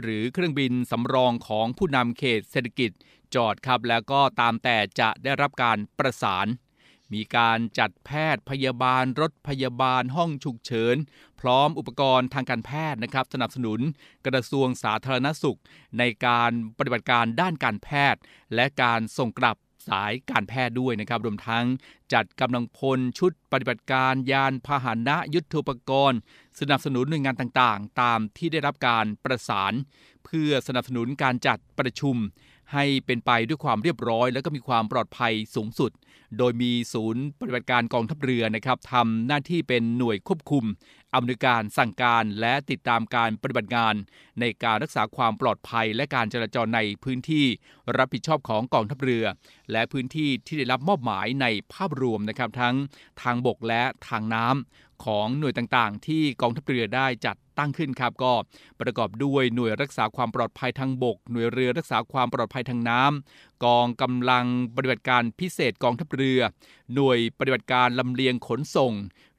[0.00, 2.90] หรือเครื่องบินสำรองของผู้นำเขตเศรษฐกิจ
[3.34, 6.46] จอดครับแล้วก็ตามแต่จะได้รับการประสาน
[7.12, 10.96] มีการจัดแพทย์พยาบาล รถพยาบาลห้องฉุกเฉิน
[11.40, 13.80] พร้อมอุปกรณ์ทางการแพทย์นะครับ สนับสนุน
[14.26, 15.58] กระทรวงสาธารณสุข
[15.98, 18.20] ในการปฏิบัติการด้านการแพทย์
[18.54, 19.56] และการส่งกลับ
[19.88, 21.64] สายการแพทย์ด้วยนะครับ รวมทั้ง
[22.12, 26.18] จัดกำลังพลชุดปฏิบัติการยานพาหนะยุทโธปกรณ์
[26.60, 29.72] สนับสนุนหน่วยงานต่างๆ ตามที่ได้รับการประสาน
[30.24, 32.16] เพื่อสนับสนุนการจัดประชุม
[32.72, 35.90] ให้เป็นไปด้วยความเรียบร้อย และก็มีความปลอดภัยสูงสุด
[36.38, 40.64] โดยมีศูนย์ปฏิบัติการกองทัพเรือนะครับทำหน้าที่เป็นหน่วยควบคุม
[41.14, 43.94] อำนวยการสั่งการและติดตามการปฏิบัติงาน
[44.40, 47.46] ในการรักษาความปลอดภัยและการจราจรในพื้นที่
[47.96, 49.24] รับผิดชอบของกองทัพเรือ
[49.72, 52.74] และพื้นที่ที่ได้รับมอบหมายในภาพรวมนะครับทั้ง
[53.22, 58.32] ทางบกและทางน้ำ ของหน่วยต่างๆ ที่กองทัพเรือได้จัดตั้งขึ้นครับก็
[58.80, 66.40] ประกอบด้วยหน่วยรักษาความปลอดภัยทางบก หน่วยเรือรักษาความปลอดภัยทางน้ำกองกำลังปฏิบัติการพิเศษกองทัพเรือ
[66.94, 68.92] หน่วยปฏิบัติการลำเลียงขนส่ง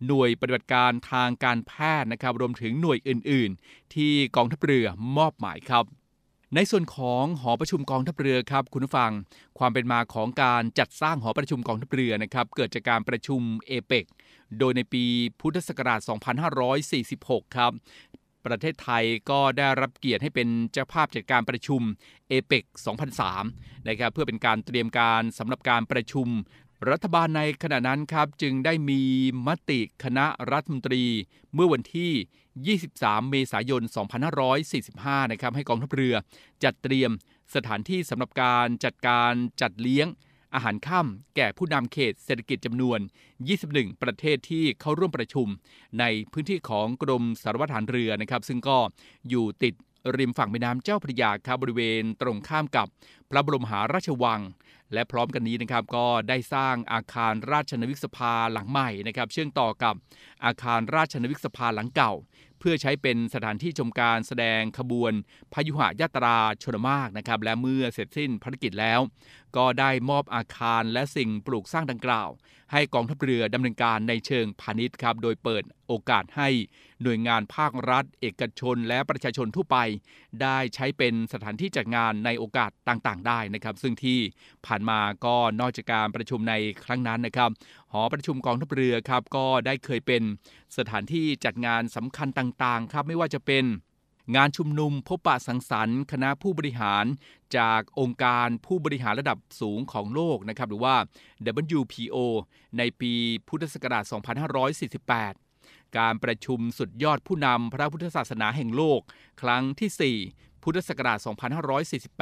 [0.07, 4.85] หน่วยปฏิบัติการทางการแพทย์นะครับรวมถึงหน่วยอื่น ๆ ที่กองทัพเรือ
[5.17, 5.85] มอบหมายครับ
[6.55, 9.11] ในส่วนของหอประชุมกองทัพเรือครับคุณผู้ฟัง
[9.59, 14.05] ความเป็นมาของการจัดสร้างหอประชุมกองทัพเรือนะครับเกิดจากการประชุมเอเปก
[14.59, 15.03] โดยในปี
[15.39, 15.99] พุทธศักราช
[16.79, 17.71] 2546 ครับ
[18.45, 21.81] ประเทศไทยก็ได้รับเกียรติให้เป็นเจ้าภาพจัดการประชุม
[22.29, 22.63] เอเปก
[23.27, 26.27] 2003 นะครับเพื่อเป็นการเตรียมการสำหรับการประชุม
[26.91, 29.01] รัฐบาลในขณะนั้นครับจึงได้มี
[29.47, 31.03] มติคณะรัฐมนตรี
[31.53, 33.81] เมื่อวันที่ 23 เมษายน
[34.57, 36.15] 2545 นะครับให้กองทัพเรือ
[36.63, 37.11] จัดเตรียม
[37.55, 40.07] สถานที่สำหรับการจัดการจัดเลี้ยง
[40.53, 42.99] อาหารค่ำแก่ผู้นำเขตเศรษฐกิจจำนวน
[43.49, 45.47] 21 ประเทศที่เข้าร่วมประชุม
[45.99, 48.77] ในพื้นที่ของกรมสารวัตรทหารเรือนะครับ ซึ่งก็
[49.29, 49.73] อยู่ติด
[50.17, 52.87] ริมฝั่งแม่น้ำเจ้าพระยาครับบริเวณตรงข้ามกับ
[53.29, 54.41] พระบรมหาราชวัง
[54.93, 59.95] และพร้อมกันนี้นะครับก็ได้สร้างอาคารราชนาวิกสภาหลังใหม่นะครับเชื่อมต่อกับ
[60.45, 62.13] อาคารราชนาวิกสภาหลังเก่า
[62.63, 65.13] พื่อใช้เป็นสถานที่ชมการแสดงขบวน
[65.53, 68.99] พยุหยาตราชนมากนะครับและเมื่อเสร็จสิ้นภารกิจแล้ว
[69.57, 72.29] ก็ได้มอบอาคารและสิ่งปลูกสร้างดังกล่าว
[72.71, 76.49] ให้กองทัพเรือดำเนินการในเชิงพาณิชย์ครับโดยเปิดโอกาสให้
[77.03, 79.77] หน่วยงานภาครัฐ เอกชน และประชาชนทั่วไป
[80.41, 84.19] ได้ใช้เป็นสถานที่จัดงานในโอกาสต่างๆ ได้นะครับ ซึ่งที่
[84.65, 86.53] ผ่านมาก็นอกจากการประชุมใน
[86.85, 87.49] ครั้งนั้นนะครับ
[87.93, 90.23] หอประชุมกองทัพเรือครับก็ได้เคยเป็น
[90.77, 93.65] สถานที่จัดงานสำคัญต่างๆ ครับไม่ว่าจะเป็น
[94.35, 97.05] งานชุมนุมพบปะสังสรรค์ คณะผู้บริหาร
[97.57, 100.95] จากองค์การผู้บริหารระดับสูงของโลกนะครับหรือว่า
[101.79, 102.17] WPO
[102.77, 103.13] ในปี
[103.47, 104.03] พุทธศักราช
[104.99, 109.01] 2548 การประชุมสุดยอดผู้นำพระพุทธศาสนาแห่งโลก
[109.41, 111.17] ครั้งที่ 4 พุทธศักราช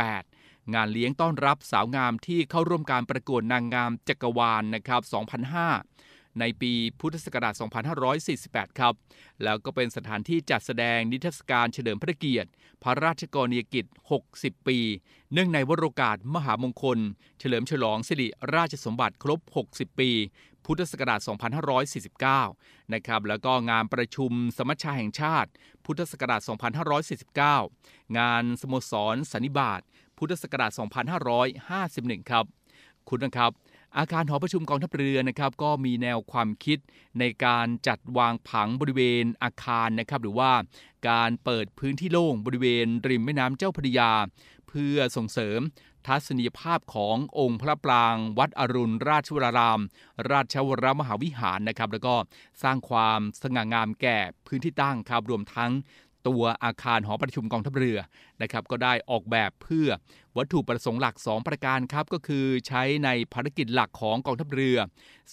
[0.01, 0.40] 2548
[0.73, 5.01] งานเลี้ยงต้อนรับสาวงามที่เข้าร่วมการประกวดนางงามจักรวาลนะครับ
[5.71, 7.53] 2005 ในปีพุทธศักราช
[8.17, 8.93] 2548 ครับ
[9.43, 12.49] แล้วก็เป็นสถานที่จัดแสดงนิทรรศการเฉลิมพระเกียรติ
[12.83, 13.85] พระราชกรณียกิจ
[14.27, 14.79] 60 ปี
[15.33, 16.99] เนื่องในวโรกาสมหามงคล
[17.39, 19.39] เฉลิมฉลองสิริราชสมบัติครบ
[19.71, 20.11] 60 ปี
[20.65, 21.19] พุทธศักราช
[22.41, 25.49] 2549 นะครับ แล้วก็งานประชุมสมัชชาแห่งชาติ
[25.85, 26.41] พุทธศักราช
[27.49, 29.81] 2549 งานสโมสรสันนิบาต
[30.21, 30.71] พุทธศักราช
[31.51, 32.45] 2551 ครับ
[33.09, 33.51] คุณนะครับ
[33.97, 36.77] อาคารหอประชุมกองทัพเรือนะครับก็มีแนวความคิด
[37.19, 40.51] ในการจัดวางผังบริเวณอาคารนะครับหรือว่า
[41.09, 44.11] การเปิดพื้นที่โล่งบริเวณริมแม่น้ำเจ้าพระยา
[44.67, 45.59] เพื่อส่งเสริม
[46.07, 49.81] ทัศนียภาพขององค์พระปราง วัดอรุณราชวราราม
[50.31, 52.15] ราชวรมหาวิหารนะครับแล้วก็
[52.63, 54.17] สร้างความสง่างามแก่
[54.47, 55.71] พื้นที่ตั้งครับรวมทั้ง
[56.27, 57.97] ตัวอาคารหอประชุมกองทัพเรือ
[58.41, 59.87] นะครับก็ได้ออกแบบเพื่อ
[60.37, 64.77] วัตถุประสงค์หลัก 2 ประการครับ ก็คือใช้ในภารกิจหลักของกองทัพเรือ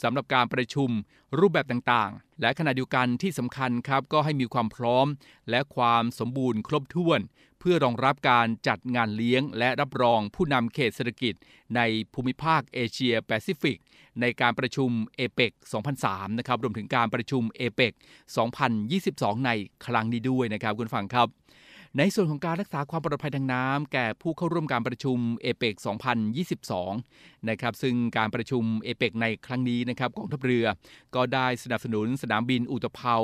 [0.02, 0.90] สำหรับการประชุม
[1.38, 5.06] รูปแบบต่างๆ และขณะเดียวกันที่สำคัญครับ ก็ให้มีความพร้อม
[5.50, 7.20] และความสมบูรณ์ครบถ้วน
[7.60, 11.34] เพื่อรองรับการจัดงานเลี้ยง และรับรองผู้นำเขตเศรษฐกิจ
[11.76, 11.80] ใน
[12.14, 13.78] ภูมิภาคเอเชียแปซิฟิก
[14.20, 15.52] ในการประชุมเอเปก
[15.96, 17.92] 2003 นะครับ รวมถึงการประชุมเอเปก
[18.88, 19.50] 2022 ใน
[19.86, 21.28] ครั้งนี้ด้วยนะครับ คุณฟังครับ
[22.00, 25.74] ในส่วนของการรักษาความปลอดภัยทางน้ำแก่ผู้เข้าร่วมการประชุมเอเปก
[26.62, 30.66] 2022 นะครับ ซึ่งการประชุมเอเปกในครั้งนี้นะครับกองทัพเรือ
[31.14, 33.14] ก็ได้สนับสนุนสนามบินอุตภเปา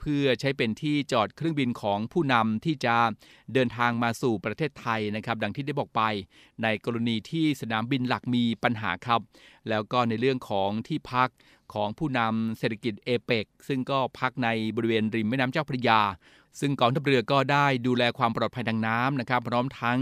[0.00, 2.96] เพื่อใช้เป็นที่จอดเครื่องบินของผู้นำที่จะ
[3.54, 6.02] เดินทางมาสู่ประเทศไทยนะครับ ดังที่ได้บอกไป
[6.62, 9.20] ในกรณีที่สนามบินหลักมีปัญหาครับ
[9.68, 11.28] แล้วก็ในเรื่องของที่พัก
[11.74, 16.00] ของผู้นำเศรษฐกิจเอเปกซึ่งก็พักในบริเวณริมแม่น้ำเจ้าพระยา
[16.60, 19.98] ซึ่งกองทัพเรือก็ได้ดูแลความปลอดภัยทางน้ำนะครับ พร้อมทั้ง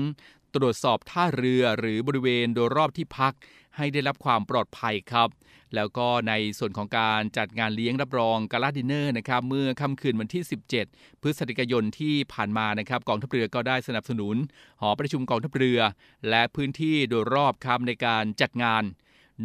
[0.55, 3.33] ตรวจสอบท่าเรือหรือบริเวณโดยรอบที่พัก
[3.77, 5.29] ให้ได้รับความปลอดภัยครับ
[5.75, 10.43] แล้วก็ในส่วนของการจัดงานเลี้ยงรับรองกาลาดินเนอร์นะครับเมื่อค่ำคืนวันที่
[10.83, 14.37] 17 พฤศจิกายนที่ผ่านมานะครับกองทัพเรือก็ได้สนับสนุน
[14.81, 15.81] หอประชุมกองทัพเรือ
[16.29, 18.83] และพื้นที่โดยรอบครับในการจัดงาน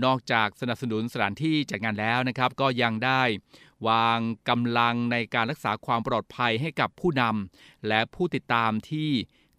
[0.03, 3.21] นอกจากสนับสนุนสถานที่จัดงานแล้วนะครับ ก็ยังได้
[3.87, 4.19] วาง
[4.49, 9.09] กำลังในการรักษาความปลอดภัยให้กับผู้นำและผู้ติดตามที่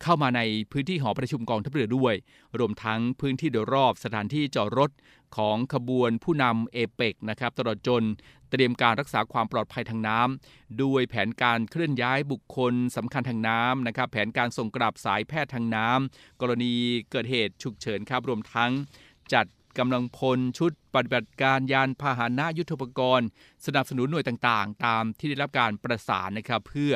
[0.02, 0.40] เข้ามาใน
[0.72, 2.14] พื้นที่หอประชุมกองทัพเรือด้วย
[2.58, 4.90] รวมทั้งพื้นที่โดยรอบสถานที่จอดรถ
[5.36, 8.04] ของขบวนผู้นำเอเปกนะครับตลอดจน
[8.50, 16.74] เตรียมการรักษาความปลอดภัยทางน้ำด้วยแผนการเคลื่อนย้ายบุคคลสำคัญทางน้ำนะครับ แผนการส่งกลับสายแพทย์ทางน้ำกรณี
[17.10, 18.70] เกิดเหตุฉุกเฉินครับรวมทั้ง
[19.32, 19.46] จัด
[19.78, 23.28] กำลังพลชุดปฏิบัติการยานพาหนะยุทธปกรณ์
[23.66, 26.92] สนับสนุนหน่วยต่างๆ ตามที่ได้รับการประสานนะครับ เพื่อ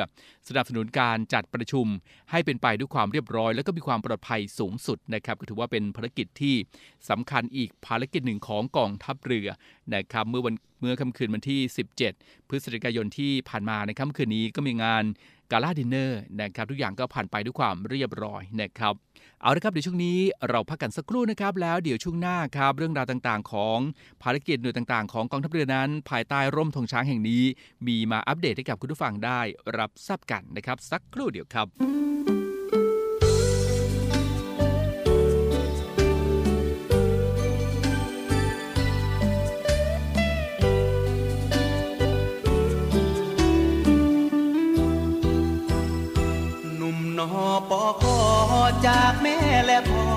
[0.47, 1.85] สนับสนุนการจัดประชุม
[2.31, 6.55] ให้เป็นไปด้วยความเรียบร้อย และก็มีความปลอดภัยสูงสุดนะครับ ก็ถือว่าเป็นภารกิจที่
[7.09, 9.49] สำคัญอีกภารกิจหนึ่งของกองทัพเรือ
[9.93, 11.59] นะครับเมื่อวันเมื่อค่ำคืนวันที่
[12.05, 15.03] 17 พฤศจิกายนที่ผ่านมาในค่ำคืนนี้ก็มีงาน
[15.51, 18.93] กาลาดินเนอร์นะครับทุกอย่างก็ผ่านไปด้วยความเรียบร้อยนะครับ
[19.41, 23.79] เอาละครับเดี๋ยวช่วงนี้เราพักกันสักครู่นะครับ แล้วเดี๋ยวช่วงหน้าครับเรื่องราวต่างๆ ของ
[24.23, 27.43] ภารกิจหน่วยต่างๆ ของกองทัพเรือนั้น ภายใต้ร่มธงช้างแห่งนี้
[27.87, 29.41] มีมาอัปเดตให้กับคุณผู้ฟังได้
[29.77, 32.40] รับทราบกันนะครับสักครู่เดียวครับ
[47.21, 48.17] นุ่อปอคอ
[48.87, 50.07] จากแม่และพ่อ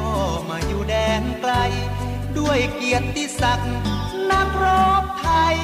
[0.48, 1.52] มาอยู่แดนไกล
[2.38, 3.72] ด้วยเกียรติศักดิ์
[4.30, 4.66] นักร
[5.02, 5.56] บไทย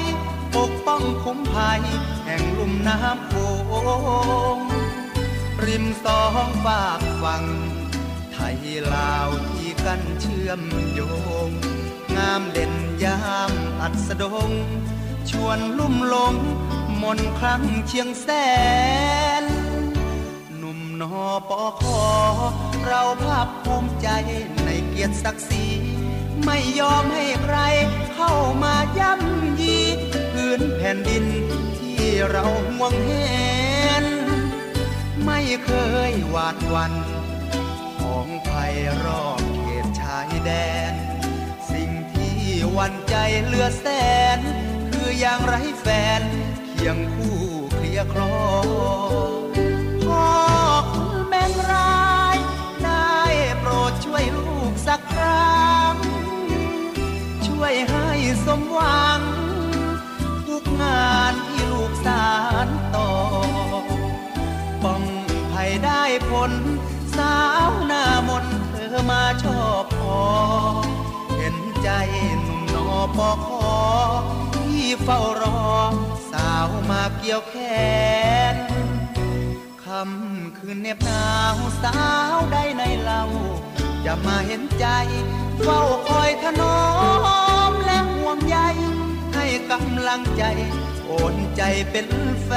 [0.55, 1.81] ปกป้องคุ้มภัย
[2.25, 3.33] แห่งลุ่มน้ำโข
[4.55, 4.57] ง
[5.65, 7.43] ริมสองฝากฝั่ง
[8.33, 8.57] ไทย
[8.93, 10.61] ลาวที่กันเชื่อม
[10.93, 11.01] โย
[11.47, 11.49] ง
[12.15, 12.73] งามเด่น
[13.03, 14.51] ยามอัดสดง
[15.29, 16.35] ชวนลุ่มหลง
[17.01, 18.27] มนครั้งเชียงแส
[19.29, 19.30] น
[21.01, 22.01] นอปอคอ
[22.85, 24.07] เราภาคภูมิใจ
[24.65, 25.65] ในเกียรติศักดิ์ศรี
[26.45, 27.57] ไม่ยอมให้ใคร
[28.15, 28.33] เข้า
[28.63, 29.77] มาย่ำยี
[30.33, 31.25] พื้นแผ่นดิน
[31.77, 33.11] ที่เราห่วงแห
[34.03, 34.05] น
[35.25, 35.71] ไม่เค
[36.09, 36.93] ยหวาดวัน
[37.99, 40.51] ของภัยรอบเขตชายแด
[40.91, 40.93] น
[41.71, 42.37] สิ่งที่
[42.77, 43.85] วันใจเลือแส
[44.37, 44.39] น
[44.91, 45.87] คืออย่างไรแฟ
[46.19, 46.21] น
[46.67, 47.39] เคียงคู่
[47.73, 48.35] เคลียร์คลอ
[48.67, 49.40] พ่
[54.87, 55.95] สักครั้ง
[57.47, 58.07] ช่วยให้
[58.45, 59.21] สมหวัง
[60.47, 62.29] ทุกงานที่ลูกสา
[62.65, 63.11] รต่อ
[64.83, 65.03] ป้อง
[65.51, 66.51] ภัยได้ผล
[67.17, 67.37] สา
[67.69, 70.21] วหน้ามนเธอมาชอบพอ
[71.37, 71.89] เห็นใจ
[72.41, 73.75] หนุ่มนอปอคอ
[74.55, 75.71] ที่เฝ้ารอ
[76.31, 77.55] สาวมาเกี่ยวแข
[78.53, 78.55] น
[79.83, 81.99] คำคืนเหน็บหนาวสา
[82.35, 83.21] วได้ในเรา
[84.05, 84.87] จะมาเห็นใจ
[85.63, 86.79] เฝ้าคอยถนอ
[87.71, 88.57] มและห่วงใย
[89.33, 90.43] ให้กำลังใจ
[91.05, 92.07] โอนใจเป็น
[92.43, 92.51] แฟ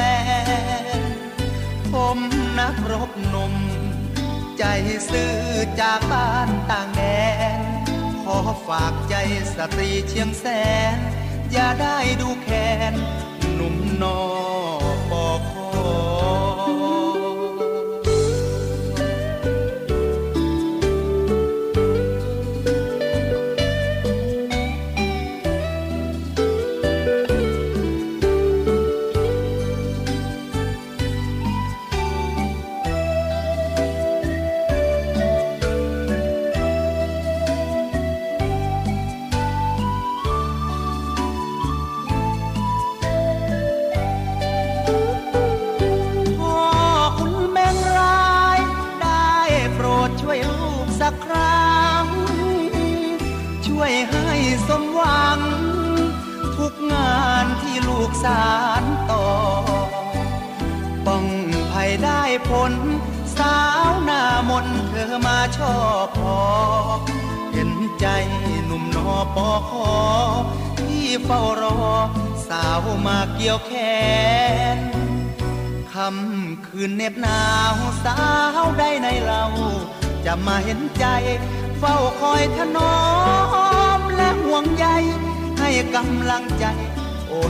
[0.99, 1.03] น
[1.92, 2.18] ผม
[2.59, 3.55] นักรบหนม
[4.59, 4.64] ใจ
[5.11, 5.34] ซื่อ
[5.80, 7.03] จากบ้านต่างแด
[7.59, 7.61] น
[8.24, 8.38] ขอ
[8.68, 9.14] ฝากใจ
[9.55, 10.45] สตรีเชียงแส
[10.97, 10.99] น
[11.53, 12.95] อย่าได้ดูแค้น
[13.55, 14.20] หนุ่มนอ
[15.11, 16.14] ปอคอ
[58.25, 58.53] สา
[58.83, 59.27] รต่อ
[61.07, 61.27] ป้อง
[61.72, 62.72] ภัยได้ผล
[63.39, 63.59] สา
[63.89, 66.39] วหน้ามนเธอมาชอบพอ
[67.53, 67.70] เห็น
[68.01, 68.07] ใจ
[68.66, 69.93] หนุ่มนอปอคอ
[70.81, 71.77] ที่เฝ้ารอ
[72.49, 73.72] สาวมาเกี่ยวแข
[74.77, 74.79] น
[75.93, 78.18] คำคืนเน็บหนาวสา
[78.62, 79.45] วได้ในเรา
[80.27, 81.07] จะมาเห็นใจ
[81.79, 82.97] เฝ้าคอยถนอ
[83.99, 84.87] มและห่วงใย
[85.59, 86.66] ให้กำลังใจ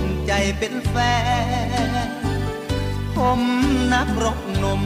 [0.01, 0.97] นใจเป็นแฟ
[2.07, 2.09] น
[3.17, 3.41] ผม
[3.93, 4.83] นักรบนม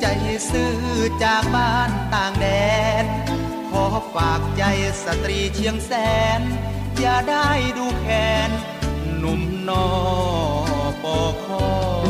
[0.00, 0.06] ใจ
[0.50, 0.74] ซื่อ
[1.22, 2.46] จากบ้านต่างแด
[3.04, 3.06] น
[3.70, 3.84] ขอ
[4.14, 4.62] ฝากใจ
[5.04, 5.92] สตรีเชียงแส
[6.38, 6.40] น
[6.98, 8.50] อย่าได้ดูแค้น
[9.18, 9.86] หนุ่มนอ
[11.02, 12.03] ปอคอ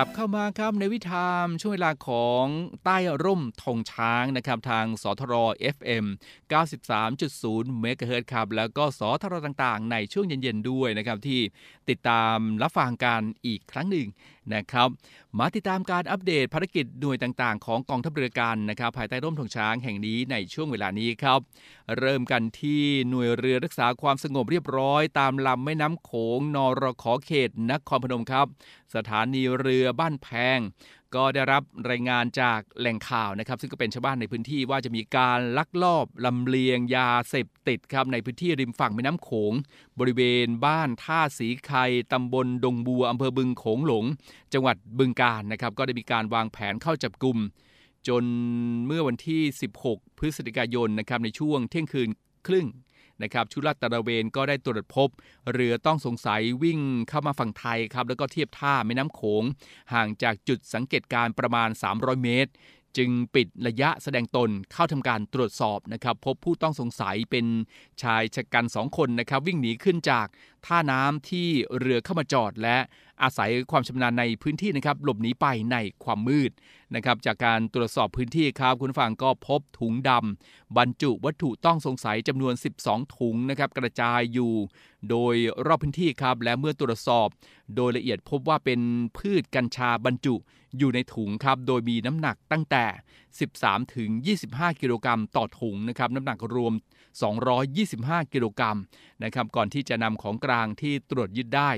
[0.00, 2.44] กลับเข้ามาครับในวิถามช่วงเวลาของ
[2.84, 5.34] ใต้ร่มธงช้างนะครับทางสทร
[5.74, 6.04] FM
[6.92, 11.40] 93.0 เมกะเฮิรตซ์ครับแล้วก็สทรต่างๆ ในช่วงเย็นๆด้วยนะครับที่
[11.88, 14.06] ติดตามรับฟังกันอีกครั้งหนึ่ง
[14.54, 14.88] นะครับ
[15.38, 21.40] มาติดตามการอัปเดตภารกิจหน่วยต่างๆ ของกองทัพเรือกันนะครับภายใต้ร่มธงช้างแห่งนี้ในช่วงเวลานี้ครับ
[21.98, 28.46] เริ่มกันที่หน่วยเรือรักษาความสงบเรียบร้อย ตามลำแม่น้ำโขงนรขอเขตนครพนมครับ
[28.94, 30.58] สถานีเรือบ้านแพง
[31.14, 39.52] ก็ได้รับรายงานจากแหล่งข่าวนะครับ ซึ่งก็เป็นชาวบ้านในพื้นที่ว่าจะมีการลักลอบลำเลียงยาเสพติดครับในพื้นที่ริมฝั่งแม่น้ำโขง
[39.98, 44.04] บริเวณบ้านท่าสีไข่ตำบลดงบัวอำเภอบึงโขงหลง
[44.52, 47.38] จังหวัดบึงกาฬนะครับ ก็ได้มีการวางแผนเข้าจับกลุ่ม
[48.08, 48.24] จน
[48.86, 49.42] เมื่อวันที่
[49.80, 52.08] 16 พฤศจิกายนนะครับในช่วงเที่ยงคืน
[52.46, 52.66] ครึ่ง
[53.22, 55.08] นะครับชุดลาดตระเวนก็ได้ตรวจพบ
[55.52, 59.42] เรือต้องสงสัยวิ่งเข้ามาฝั่งไทยครับแล้วก็เทียบท่าแม่น้ำโขง
[59.92, 62.50] ห่างจากจุดสังเกตการณ์ประมาณ 300 เมตร
[62.96, 67.46] จึงปิดระยะแสดงตนเข้าทำการตรวจสอบนะครับ พบผู้ต้องสงสัยเป็น
[68.02, 70.26] ชายชะกันสองคนนะครับ วิ่งหนีขึ้นจาก
[70.66, 72.78] ท่าน้ำที่เรือเข้ามาจอด และ
[73.22, 76.50] อาศัยความชำนาญในพื้นที่นะครับ หลบหนีไปในความมืด
[76.94, 84.52] นะครับ จากการตรวจสอบพื้นที่ครับ คุณฟังก็พบถุงดำบรรจุวัตถุต้องสงสัยจำนวน 12 ถุงนะครับ กระจายอยู่
[85.10, 85.34] โดย
[85.66, 87.28] รอบพื้นที่ครับ และเมื่อตรวจสอบ
[87.76, 88.80] โดยละเอียดพบว่าเป็น
[89.18, 90.34] พืชกัญชาบรรจุ
[90.78, 92.84] อยู่ในถุงครับ โดยมีน้ำหนักตั้งแต่
[93.38, 94.10] 13 ถึง
[94.46, 96.74] 25 กิโลกรัมต่อถุงนะครับ น้ำหนักรวม
[97.52, 98.78] 225 กิโลกรัม
[99.24, 101.70] นะครับ ก่อนที่จะนำของกลางที่ตรวจยึดได้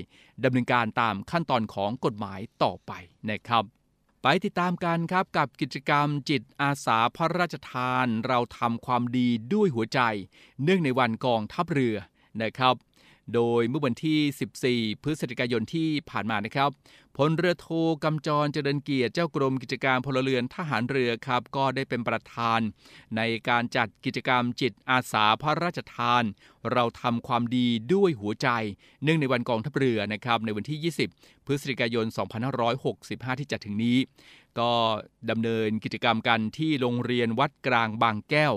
[0.45, 2.93] ดำเนินการตามขั้นตอนของกฎหมายต่อไป
[3.31, 3.65] นะครับ
[4.23, 10.01] ไปติดตามกันครับกับกิจกรรมจิตอาสาพระราชทาน เราทำความดีด้วยหัวใจ
[10.63, 11.97] เนื่องในวันกองทัพเรือ
[12.43, 12.75] นะครับ
[13.35, 16.71] โดยเมื่อวันที่ 14 พฤศจิกายนที่ผ่านมานะครับ
[17.17, 17.69] พลเรือโท
[18.05, 22.61] กำจรเจริญเกียรติเจ้ากรมกิจการพลเรือนทหารเรือครับ ก็ได้เป็นประธาน
[23.17, 26.25] ในการจัดกิจกรรมจิตอาสาพระราชทาน
[26.73, 28.49] เราทำความดีด้วยหัวใจ
[29.03, 32.07] เนื่องในวันกองทัพเรือนะครับ ในวันที่ 20 พฤศจิกายน
[32.73, 33.99] 2565 ที่จะถึงนี้
[34.59, 34.73] ก็
[35.31, 38.55] ดำเนินกิจกรรมกันที่โรงเรียนวัดกลางบางแก้ว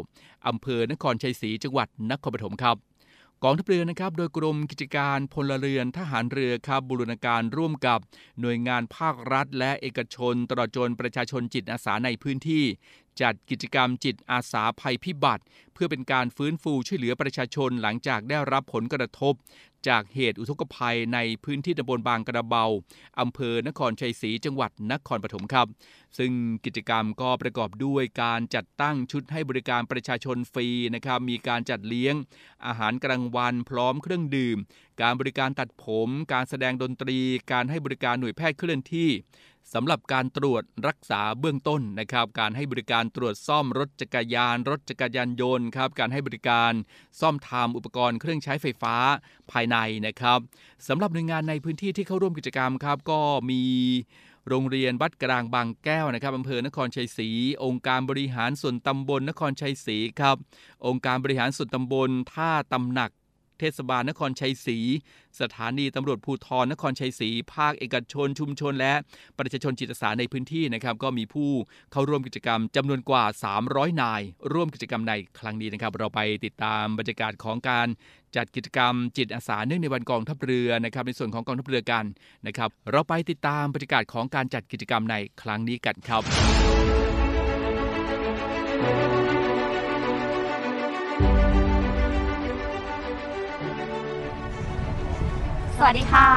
[0.48, 2.78] อำเภอนครชัยศรีจังหวัดนครปฐมครับ
[3.46, 8.00] กองทัพเรือนะครับโดยกรมกิจการพลเรือนทหารเรือครับบูรณาการร่วมกับ
[8.42, 12.66] หน่วยงานภาครัฐ และเอกชนตลอดจนประชาชนจิตอาสาในพื้นที่
[13.22, 15.44] จัดกิจกรรมจิตอาสาภัยพิบัติ
[15.74, 19.34] เพื่อเป็นการฟื้นฟูช่วยเหลือประชาชนหลังจากได้รับผลกระทบ
[19.88, 22.66] จากเหตุอุทกภัยในพื้นที่ตำบลบางกระเบา
[23.20, 25.68] อำเภอนครชัยศรีจังหวัดนครปฐมครับ
[26.18, 26.32] ซึ่ง
[26.66, 32.16] กิจกรรมก็ประกอบด้วยการจัดตั้งชุดให้บริการประชาชนฟรีนะครับ มีการจัดเลี้ยง
[32.66, 34.58] อาหารกลางวันพร้อมเครื่องดื่ม
[35.02, 37.20] การบริการตัดผม การแสดงดนตรี
[37.52, 39.10] การให้บริการหน่วยแพทย์เคลื่อนที่
[39.74, 46.72] สำหรับการตรวจรักษาเบื้องต้นนะครับ การให้บริการตรวจซ่อมรถจักรยาน รถจักรยานยนต์ครับ การให้บริการ
[47.20, 48.96] ซ่อมทำอุปกรณ์เครื่องใช้ไฟฟ้า
[49.52, 50.40] ภายในนะครับ
[50.88, 53.62] สำหรับหน่วยงานในพื้นที่ที่เข้าร่วมกิจกรรมครับ ก็มี
[54.50, 57.30] โรงเรียนวัดกลางบางแก้วนะครับอำเภอนครชัยศรี
[57.64, 60.38] องค์การบริหารส่วนตำบลนครชัยศรีครับ
[60.88, 63.12] องค์การบริหารส่วนตำบลท่าตำหนัก
[63.64, 64.78] ทศบาลนครชัยศรี
[65.42, 68.94] สถานีตำรวจภูธรนครชัยศรี ภาคเอกชนชุมชน และ
[69.38, 71.50] ประชาชนจิตอาสาในพื้นที่นะครับก็มีผู้
[71.92, 73.24] เข้าร่วมกิจกรรมจำนวนกว่า
[73.64, 74.22] 300 นาย
[74.54, 77.88] ร่วมกิจกรรมในครั้งนี้นะครับ เราไปติดตามบรรยากาศของการ
[78.36, 82.06] จัดกิจกรรมจิตอาสาเนื่องในวันกองทัพเรือนะครับในส่วนของกองทัพเรือกัน
[82.48, 86.24] นะครับ เราไปติดตามบรรยากาศของการจัดกิจกรรมในครั้งนี้กันครับ
[95.78, 96.30] สวัสดีค่ะ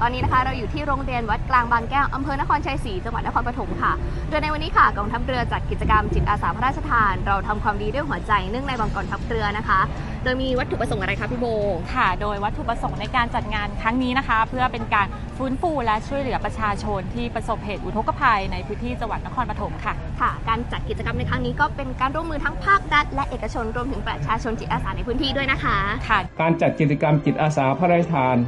[0.00, 3.92] ตอนนี้นะคะเราอยู่ที่โรงเรียนวัดกลางบางแก้วอำเภอนครชัยศรีจังหวัดนครปฐมค่ะ
[4.28, 9.80] โดยในวันนี้ค่ะกองทัพเรือจัดกิจกรรมจิตอาสาพระราชทาน เราทำความดีด้วยหัวใจเนื่องในวันกองทัพเรือนะคะ
[10.24, 11.46] โดยมีวัตถุประสงค์อะไรคะพี่โบ
[11.94, 15.06] ค่ะ โดยวัตถุประสงค์ในการจัดงานครั้งนี้นะคะ เพื่อเป็นการ
[15.38, 25.76] ฟื้นฟูและช่วยเหลือประชาชนที่ประสบเหตุอุทกภัยในพื้นที่จังหวัดนครปฐมค่ะ ค่ะ การจัดกิจกรรมในครั้งนี้ก็เป็นการร่วมมือทั้งภาครัฐและเอกชนรวมถึงประชาชนจิตอาสาในพื้นที่ด้วยนะคะ
[26.08, 28.38] ค่ะ การจัดกิจกรรมจิตอาสาพระราชทาน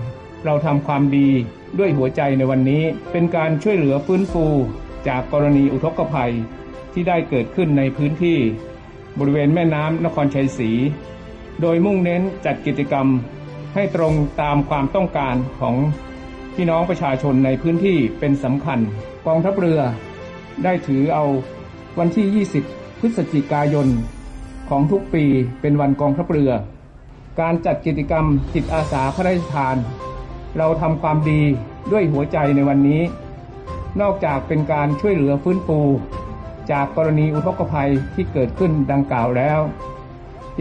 [0.45, 1.28] เราทำความดี
[1.78, 2.82] ด้วยหัวใจในวันนี้
[3.12, 4.47] เป็นการช่วยเหลือฟื้นฟู
[5.09, 6.32] จากกรณีอุทกภัย
[6.93, 8.38] ที่ได้เกิดขึ้นในพื้นที่
[9.18, 10.70] บริเวณแม่น้ำนครชัยศรี
[11.61, 13.07] โดยมุ่งเน้นจัดกิจกรรม
[13.74, 15.76] ให้ตรงตามความต้องการของ
[16.55, 18.78] พี่น้องประชาชนในพื้นที่เป็นสำคัญ
[19.26, 19.80] กองทัพเรือ
[20.64, 21.24] ได้ถือเอา
[21.99, 23.88] วันที่ 20 พฤศจิกายน
[24.68, 25.24] ของทุกปี
[25.61, 26.53] เป็นวันกองทัพเรือ
[27.40, 28.24] การจัดกิจกรรม
[28.55, 29.76] จิตอาสาพระราชทาน
[30.59, 31.42] เราทำความดี
[31.92, 33.03] ด้วยหัวใจในวันนี้
[34.00, 35.80] นอกจากเป็นการช่วยเหลือฟื้นฟู
[36.72, 39.61] จากกรณีอุทกภัยที่เกิดขึ้นดังกล่าวแล้ว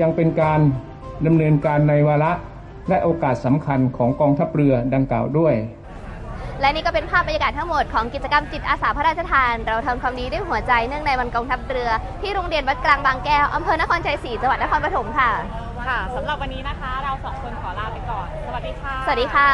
[0.02, 0.60] ยังเป็นการ
[1.26, 2.32] ดำเนินการในวาระ
[2.90, 5.56] และโอกาสสำคัญของกองทัพเรือดังกล่าวด้วย
[6.62, 11.90] และนี่ก็เป็นภาพบรรยากาศทั้งหมดของกิจกรรมจิตอาสาพระราชทาน เราทำความดีด้วยหัวใจเนื่องในวันกองทัพเรือ
[12.22, 15.32] ที่โรงเรียนวัดกลางบางแก้วอำเภอนครชัยศรีจังหวัดนครปฐมค่ะ
[15.88, 19.50] ค่ะสำหรับวันนี้นะคะ เราสองคนขอลาไปก่อน สวัสดีค่ะ สวัสดีค่ะ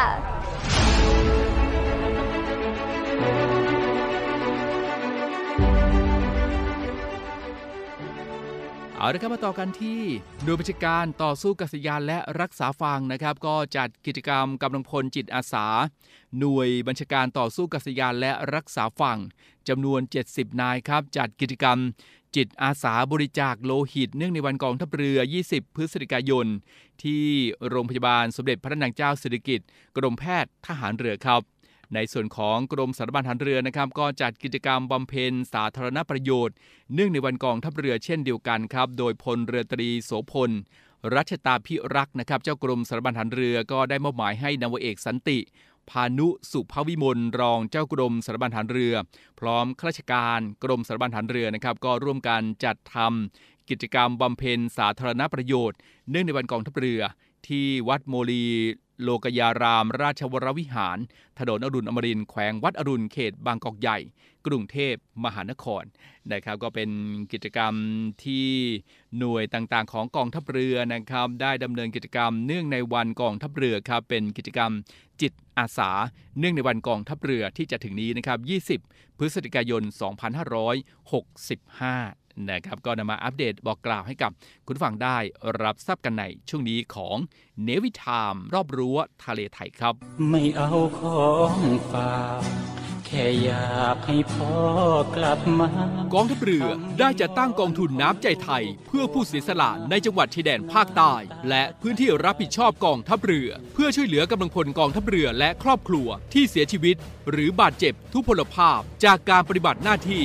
[9.00, 10.00] เอาละครับมาต่อกันที่
[10.44, 15.66] หน่วยบัญชาการต่อสู้กับสยานและรักษาฝั่งนะครับ ก็จัดกิจกรรมกำลังพลจิตอาสา
[16.38, 19.18] หน่วยบัญชาการต่อสู้กับสยานและรักษาฝั่ง
[19.68, 20.00] จำนวน
[20.30, 21.78] 70 นายครับ จัดกิจกรรม
[22.36, 25.18] จิตอาสาบริจาคโลหิต เนื่องในวันกองทัพเรือ
[25.48, 26.46] 20 พฤศจิกายน
[27.02, 27.24] ที่
[27.68, 29.66] โรงพยาบาลสมเด็จพระนางเจ้าสิริกิติ์
[29.96, 31.42] กรมแพทย์ทหารเรือครับ
[31.94, 36.54] ในส่วนของกรมสารบัญทหารเรือนะครับ ก็จัดกิจกรรมบำเพ็ญสาธารณประโยชน์
[36.94, 40.50] เนื่องในวันกองทัพเรือเช่นเดียวกันครับ โดยพลเรือตรีโสพล
[41.14, 45.38] รัชตาพิรักษ์นะครับ เจ้ากรมสารบัญทหารเรือก็ได้มอบหมายให้นาวเอกสันติ
[45.90, 48.94] พานุสุภวิมลรองเจ้ากรมสารบัญทหารเรือ
[49.40, 55.78] พร้อมข้าราชการกรมสารบัญทหารเรือนะครับ ก็ร่วมกันจัดทำกิจกรรมบำเพ็ญสาธารณประโยชน์
[56.10, 57.00] เนื่องในวันกองทัพเรือ
[57.48, 58.46] ที่วัดโมลี
[59.02, 60.98] โลกยาราม ราชวรวิหาร
[61.38, 63.98] ถนนอรุณอมรินแขวงวัดอรุณเขตบางกอกใหญ่
[64.46, 64.94] กรุงเทพ
[65.24, 65.84] มหานคร
[66.32, 66.90] นะครับ ก็เป็น
[67.32, 67.74] กิจกรรม
[68.24, 68.48] ที่
[69.18, 74.70] หน่วยต่างๆ ของกองทัพเรือนะครับ ได้ดำเนินกิจกรรมเนื่องในวันกองทัพเรือครับเป็นกิจกรรม
[75.20, 75.90] จิตอาสา
[76.38, 78.38] เนื่องในวันกองทัพเรือที่จะถึงนี้นะครับ
[78.80, 79.92] 20 พฤศจิกายน 2565
[82.50, 84.30] นะครับก็นำมาอัปเดตบอกกล่าวให้กับ
[84.66, 85.16] คุณผู้ฟังได้
[85.62, 87.16] รับทราบกันในช่วงนี้ของ
[87.64, 89.94] เนวิทามรอบรั้วทะเลไทยครับ
[90.28, 91.56] ไม่เอาของ
[91.90, 92.42] ฝาก
[93.06, 94.54] แค่อยากให้พ่อ
[95.16, 95.68] กลับมา
[96.14, 96.66] กองทัพเรือ
[96.98, 101.14] ได้จัดตั้งกองทุนน้ำใจไทย เพื่อผู้เสียสละในจังหวัดชายแดนภาคใต้
[101.48, 106.96] และพื้นที่รับผิดชอบกองทัพเรือ เพื่อช่วยเหลือกำลังพลกองทัพเรือและครอบครัวที่เสียชีวิต
[107.30, 110.24] หรือบาดเจ็บทุพพลภาพจากการปฏิบัติหน้าที่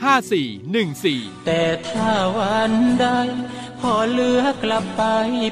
[0.00, 3.06] 5414 แต่ถ้าวันใด
[3.80, 5.02] พอเหลือกลับไป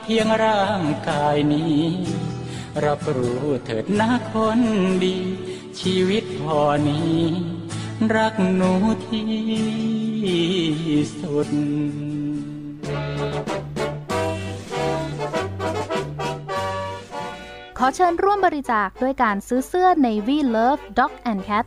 [0.04, 1.84] เพียงร่างกายนี้
[2.84, 4.60] รับรู้เถิดนะคน
[5.04, 5.18] ดี
[5.80, 7.18] ชีวิตพอนี้
[8.16, 8.72] รักหนู
[9.08, 9.28] ที่
[11.20, 11.48] สุด
[17.78, 21.66] ขอเชิญร่วมบริจาคด้วยการซื้อเสื้อ Navy Love Dog and Cat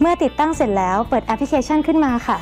[0.00, 2.38] เมื่อติดตั้งเสร็จแล้วเปิดแอปพลิเคชันขึ้นมาค่ะ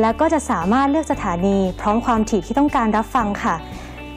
[0.00, 3.54] แล้วก็จะสามารถเลือกสถานีพร้อมความถี่ที่ต้องการรับฟังค่ะ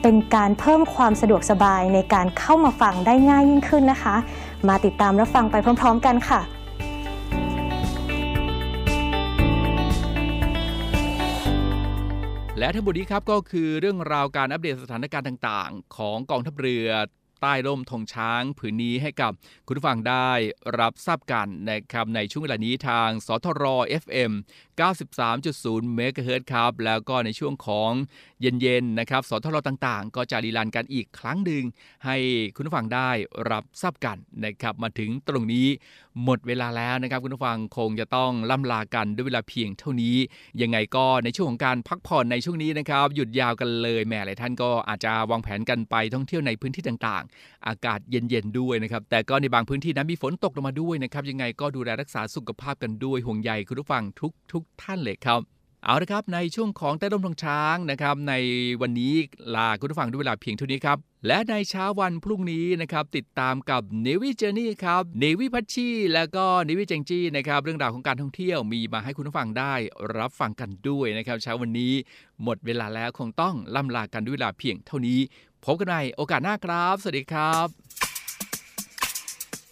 [0.02, 4.16] เป็นการเพิ่มความสะดวกสบายในการเข้ามาฟังได้ง่ายยิ่งขึ้นนะคะ
[4.68, 6.40] มาติดตามรับฟังไปพร้อม ๆ กันค่ะ
[12.58, 16.88] และทั้งหมดนี้ครับก็คือเรื่องราวการอัปเดตสถานการณ์ต่าง ๆ ของกองทัพเรือ
[17.42, 19.32] ใต้ร่มธงช้างผืนนี้ให้กับ
[19.66, 20.30] คุณผู้ฟังได้
[20.80, 23.64] รับทราบกันนะครับในช่วงเวลานี้ทางสทร
[24.02, 24.32] FM
[24.98, 27.90] 93.0 เมกะเฮิรตครับ แล้วก็ในช่วงของ
[28.40, 31.64] เย็นๆนะครับสทรต่างๆ ก็จะรีลันกันอีกครั้งหนึ่ง
[32.04, 32.16] ให้
[32.54, 33.10] คุณผู้ฟังได้
[33.50, 35.66] รับทราบกันนะครับมาถึงตรงนี้
[36.24, 40.16] หมดเวลาแล้วนะครับคุณผู้ฟังคงจะต้องล่ำลากันด้วยเวลาเพียงเท่านี้
[40.62, 58.34] ยังไงก็ในช่วงของการพักผ่อนในช่วงนี้นะครับ หยุดยาวกันเลยแหม่หลายท่านก็อาจจะวางแผนกันไปท่องเที่ยวในพื้นที่ต่างๆ อากาศเย็นๆด้วยนะครับ แต่ก็ในบางพื้นที่นั้นมีฝนตกลงมาด้วยนะครับ ยังไงก็ดูแลรักษาสุขภาพกันด้วยห่วงใยคุณผู้ฟังทุกทุกท่านเลยครับ เอาละครับในช่วงของใต้ร่มทองช้างนะครับใน
[58.80, 59.14] วันนี้
[59.54, 69.74] ลาคุณผู้ฟังด้วยเวลาเพียงเท่านี้ครับ และในเช้าวันพรุ่งนี้นะครับติดตามกับเนวิเจอร์นี่ครับเนวิพัชชีแล้วก็เนวิเจงจี้นะครับเรื่องราวของการท่องเที่ยวมีมาให้คุณผู้ฟังได้
[70.18, 71.92] รับฟังกันด้วยนะครับ เช้าวันนี้
[72.42, 75.20] หมดเวลาแล้วคงต้องล่ำลากันด้วยเวลาเพียงเท่านี้
[75.64, 77.66] พบกันใหม่โอกาสหน้าครับ สวัสดีครับ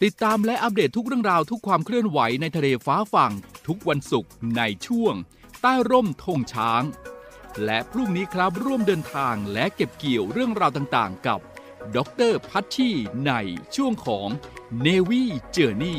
[0.03, 3.33] ติดตามและอัปเดตทุกเรื่องราวทุกความเคลื่อนไหวในทะเลฟ้าฝั่ง
[3.67, 5.17] ทุกวันศุกร์ในช่วง
[5.63, 6.83] ใต้ร่มธงช้าง
[7.65, 11.41] และพรุ่งนี้ครับร่วมเดินทางและเก็บเกี่ยวเรื่องราวต่างๆ กับ
[11.97, 11.99] ด
[12.31, 12.91] รพัชชี
[13.27, 13.33] ใน
[13.77, 14.29] ช่วงของ
[14.85, 15.23] Navy
[15.57, 15.99] Journey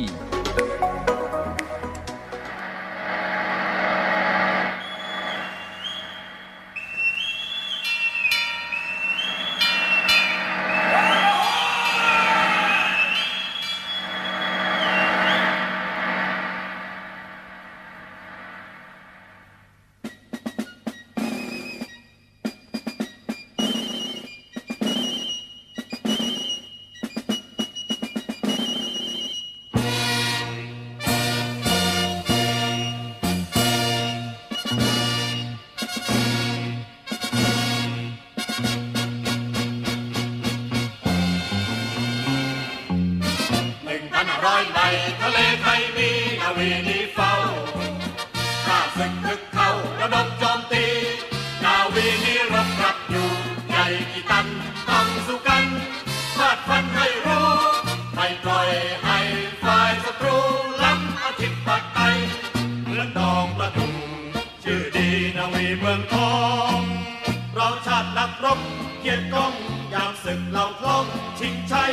[61.76, 62.00] ักไต
[62.82, 63.92] เหมือนดองประทุม
[64.64, 66.34] ชื่อดีนาวีเมืองทอ
[66.76, 66.78] ง
[67.54, 68.58] เราชาตินักรบ
[69.00, 69.52] เกียรติกอง
[69.92, 71.04] ยามศึกเราคล้อง
[71.38, 71.92] ชิงชัย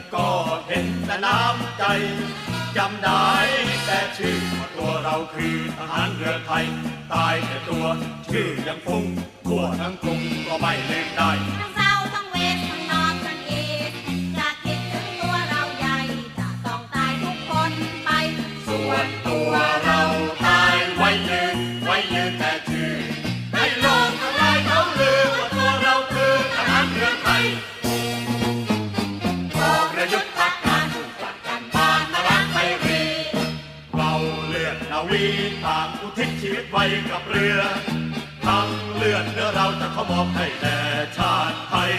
[0.15, 0.27] ก็
[0.67, 1.83] เห็นแต่น้ำใจ
[2.77, 3.31] จำได้
[3.85, 4.41] แต่ชื่อ
[4.75, 6.65] ตัวเราคือทหารเรือไทย
[7.13, 7.85] ตายแต่ตัว
[8.27, 9.03] ชื่อยังคง
[9.45, 11.31] ทั่วทั้งกรุงก็ไม่ลืมได้
[36.71, 36.77] ไป
[37.11, 37.59] กับเรือ
[38.45, 40.77] ทั้งเลือดเนื้อเราจะขอมอบให้แด่
[41.17, 41.91] ชาติไทย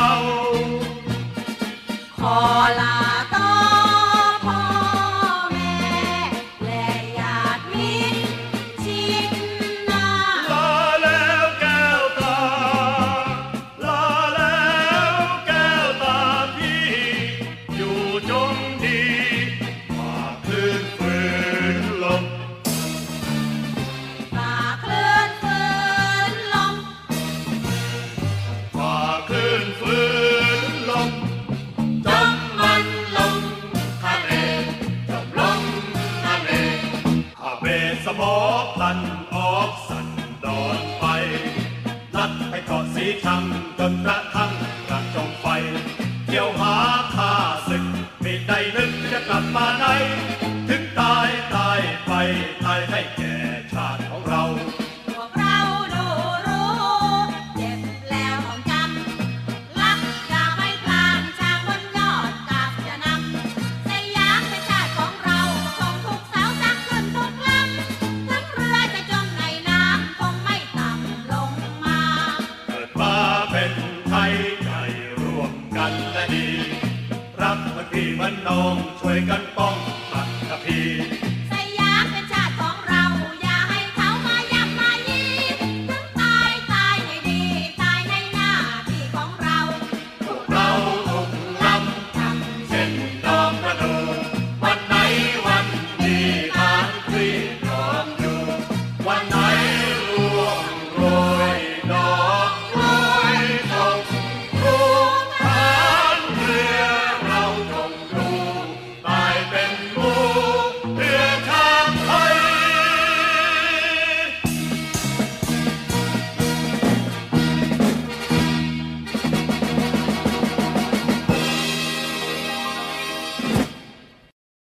[0.00, 0.80] Call.
[2.16, 3.09] Hola.